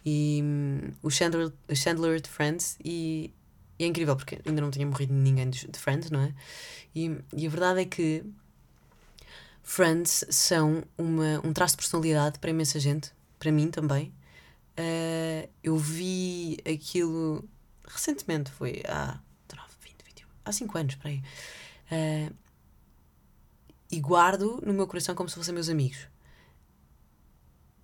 E 0.05 0.41
um, 0.43 0.91
o, 1.01 1.09
Chandler, 1.09 1.51
o 1.69 1.75
Chandler 1.75 2.19
de 2.19 2.29
Friends, 2.29 2.77
e, 2.83 3.31
e, 3.77 3.83
é 3.83 3.87
incrível 3.87 4.15
porque 4.15 4.41
ainda 4.45 4.61
não 4.61 4.71
tinha 4.71 4.85
morrido 4.85 5.13
ninguém 5.13 5.49
de, 5.49 5.67
de 5.67 5.79
Friends, 5.79 6.09
não 6.09 6.21
é? 6.21 6.33
E, 6.95 7.17
e 7.35 7.47
a 7.47 7.49
verdade 7.49 7.81
é 7.81 7.85
que 7.85 8.25
Friends 9.61 10.25
são 10.29 10.83
uma, 10.97 11.39
um 11.43 11.53
traço 11.53 11.73
de 11.73 11.83
personalidade 11.83 12.39
para 12.39 12.49
imensa 12.49 12.79
gente, 12.79 13.11
para 13.39 13.51
mim 13.51 13.69
também. 13.69 14.11
Uh, 14.77 15.49
eu 15.63 15.77
vi 15.77 16.57
aquilo 16.65 17.47
recentemente, 17.87 18.51
foi 18.51 18.81
há 18.87 19.19
19, 19.47 19.73
20, 19.81 19.95
21, 20.05 20.27
há 20.45 20.51
5 20.51 20.77
anos, 20.77 20.95
para 20.95 21.09
aí. 21.09 21.23
Uh, 21.91 22.35
e 23.91 23.99
guardo 23.99 24.59
no 24.65 24.73
meu 24.73 24.87
coração 24.87 25.13
como 25.13 25.29
se 25.29 25.35
fossem 25.35 25.53
meus 25.53 25.69
amigos. 25.69 26.07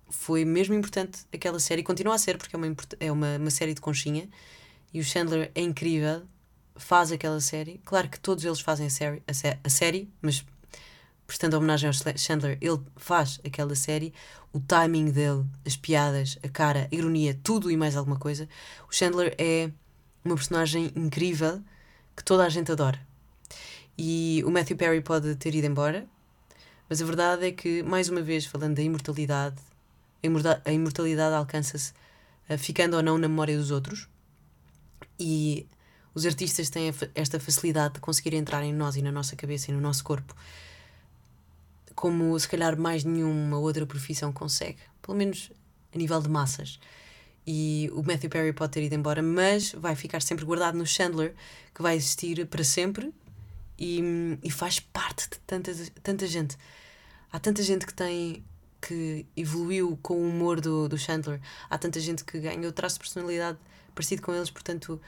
Foi 0.08 0.44
mesmo 0.44 0.74
importante 0.74 1.20
aquela 1.32 1.60
série, 1.60 1.84
continua 1.84 2.16
a 2.16 2.18
ser, 2.18 2.36
porque 2.36 2.56
é 2.56 2.58
uma, 2.58 2.76
é 2.98 3.12
uma, 3.12 3.36
uma 3.36 3.50
série 3.50 3.74
de 3.74 3.80
conchinha 3.80 4.28
e 4.92 4.98
o 4.98 5.04
Chandler 5.04 5.52
é 5.54 5.60
incrível, 5.60 6.24
faz 6.74 7.12
aquela 7.12 7.40
série. 7.40 7.80
Claro 7.84 8.08
que 8.08 8.18
todos 8.18 8.44
eles 8.44 8.60
fazem 8.60 8.88
a 8.88 8.90
série, 8.90 9.22
a, 9.24 9.32
sé 9.32 9.60
a 9.62 9.68
série 9.68 10.12
mas 10.20 10.44
prestando 11.30 11.56
homenagem 11.56 11.86
ao 11.86 12.18
Chandler, 12.18 12.58
ele 12.60 12.80
faz 12.96 13.38
aquela 13.46 13.76
série, 13.76 14.12
o 14.52 14.58
timing 14.58 15.12
dele, 15.12 15.44
as 15.64 15.76
piadas, 15.76 16.36
a 16.42 16.48
cara, 16.48 16.88
a 16.90 16.94
ironia, 16.94 17.38
tudo 17.44 17.70
e 17.70 17.76
mais 17.76 17.96
alguma 17.96 18.18
coisa. 18.18 18.48
O 18.88 18.92
Chandler 18.92 19.32
é 19.38 19.70
uma 20.24 20.34
personagem 20.34 20.90
incrível 20.96 21.62
que 22.16 22.24
toda 22.24 22.44
a 22.44 22.48
gente 22.48 22.72
adora. 22.72 22.98
E 23.96 24.42
o 24.44 24.50
Matthew 24.50 24.76
Perry 24.76 25.00
pode 25.02 25.36
ter 25.36 25.54
ido 25.54 25.68
embora, 25.68 26.04
mas 26.88 27.00
a 27.00 27.04
verdade 27.04 27.46
é 27.46 27.52
que, 27.52 27.80
mais 27.84 28.08
uma 28.08 28.22
vez, 28.22 28.44
falando 28.44 28.74
da 28.74 28.82
imortalidade, 28.82 29.62
a 30.64 30.72
imortalidade 30.72 31.36
alcança-se 31.36 31.92
uh, 32.50 32.58
ficando 32.58 32.96
ou 32.96 33.04
não 33.04 33.16
na 33.16 33.28
memória 33.28 33.56
dos 33.56 33.70
outros. 33.70 34.08
E 35.16 35.64
os 36.12 36.26
artistas 36.26 36.70
têm 36.70 36.92
esta 37.14 37.38
facilidade 37.38 37.94
de 37.94 38.00
conseguir 38.00 38.34
entrar 38.34 38.64
em 38.64 38.72
nós 38.72 38.96
e 38.96 39.02
na 39.02 39.12
nossa 39.12 39.36
cabeça 39.36 39.70
e 39.70 39.74
no 39.74 39.80
nosso 39.80 40.02
corpo 40.02 40.34
como 42.00 42.40
se 42.40 42.48
calhar 42.48 42.78
mais 42.78 43.04
nenhuma 43.04 43.58
outra 43.58 43.84
profissão 43.84 44.32
consegue, 44.32 44.78
pelo 45.02 45.18
menos 45.18 45.52
a 45.94 45.98
nível 45.98 46.18
de 46.22 46.30
massas. 46.30 46.80
E 47.46 47.90
o 47.92 48.02
Matthew 48.02 48.30
Perry 48.30 48.54
pode 48.54 48.72
ter 48.72 48.82
ido 48.82 48.94
embora, 48.94 49.22
mas 49.22 49.72
vai 49.72 49.94
ficar 49.94 50.22
sempre 50.22 50.46
guardado 50.46 50.78
no 50.78 50.86
Chandler, 50.86 51.34
que 51.74 51.82
vai 51.82 51.96
existir 51.96 52.46
para 52.46 52.64
sempre 52.64 53.12
e, 53.78 54.00
e 54.42 54.50
faz 54.50 54.80
parte 54.80 55.28
de 55.28 55.38
tanta, 55.40 55.72
tanta 56.02 56.26
gente. 56.26 56.56
Há 57.30 57.38
tanta 57.38 57.62
gente 57.62 57.84
que 57.84 57.92
tem 57.92 58.42
que 58.80 59.26
evoluiu 59.36 59.98
com 60.00 60.14
o 60.14 60.26
humor 60.26 60.58
do, 60.58 60.88
do 60.88 60.96
Chandler, 60.96 61.38
há 61.68 61.76
tanta 61.76 62.00
gente 62.00 62.24
que 62.24 62.40
ganhou 62.40 62.72
traço 62.72 62.94
de 62.94 63.00
personalidade 63.00 63.58
parecido 63.94 64.22
com 64.22 64.32
eles, 64.32 64.50
portanto, 64.50 64.98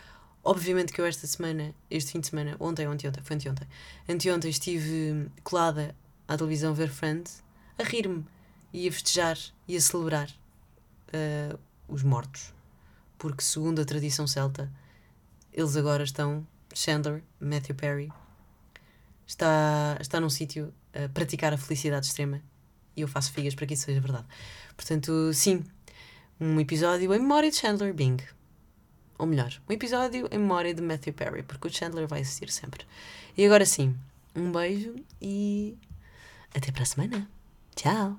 obviamente 0.45 0.93
que 0.93 1.01
eu 1.01 1.07
esta 1.07 1.27
semana, 1.27 1.75
este 1.91 2.13
fim 2.13 2.21
de 2.21 2.27
semana, 2.27 2.55
ontem, 2.61 2.87
ontem, 2.87 3.09
ontem, 3.09 3.23
foi 3.23 3.37
anteontem, 3.37 3.67
anteontem 4.07 4.51
estive 4.51 5.31
colada 5.43 5.97
à 6.33 6.37
televisão 6.37 6.73
ver 6.73 6.89
Friends, 6.89 7.43
a 7.79 7.83
rir-me 7.83 8.25
e 8.73 8.89
a 8.89 8.93
festejar 8.93 9.39
e 9.69 9.77
a 9.77 9.81
celebrar 9.81 10.31
uh, 11.09 11.59
os 11.87 12.03
mortos. 12.03 12.55
Porque, 13.19 13.43
segundo 13.43 13.83
a 13.83 13.85
tradição 13.85 14.27
celta, 14.27 14.73
eles 15.53 15.77
agora 15.77 16.03
estão, 16.03 16.47
Chandler, 16.75 17.23
Matthew 17.39 17.75
Perry, 17.75 18.11
está, 19.27 19.99
está 20.01 20.19
num 20.19 20.31
sítio 20.31 20.73
a 20.95 21.09
praticar 21.11 21.53
a 21.53 21.59
felicidade 21.59 22.07
extrema 22.07 22.43
e 22.97 23.03
eu 23.03 23.09
faço 23.09 23.33
figas 23.33 23.55
para 23.55 23.67
que 23.67 23.75
isso 23.75 23.85
seja 23.85 24.01
verdade. 24.01 24.27
Portanto, 24.75 25.33
sim, 25.35 25.63
um 26.41 26.59
episódio 26.59 27.13
em 27.15 27.19
memória 27.19 27.51
de 27.51 27.57
Chandler 27.57 27.93
Bing. 27.93 28.17
Ou 29.19 29.27
melhor, 29.27 29.53
um 29.69 29.73
episódio 29.73 30.27
em 30.33 30.39
memória 30.39 30.75
de 30.75 30.81
Matthew 30.81 31.13
Perry, 31.13 31.43
porque 31.43 31.69
o 31.69 31.71
Chandler 31.71 32.09
vai 32.09 32.21
existir 32.21 32.51
sempre. 32.51 32.87
E 33.37 33.45
agora 33.45 33.67
sim, 33.67 33.95
um 34.35 34.51
beijo 34.51 34.97
e 35.21 35.77
até 36.55 36.73
para 36.73 36.83
a 36.83 36.87
semana. 36.87 37.29
Tchau! 37.75 38.19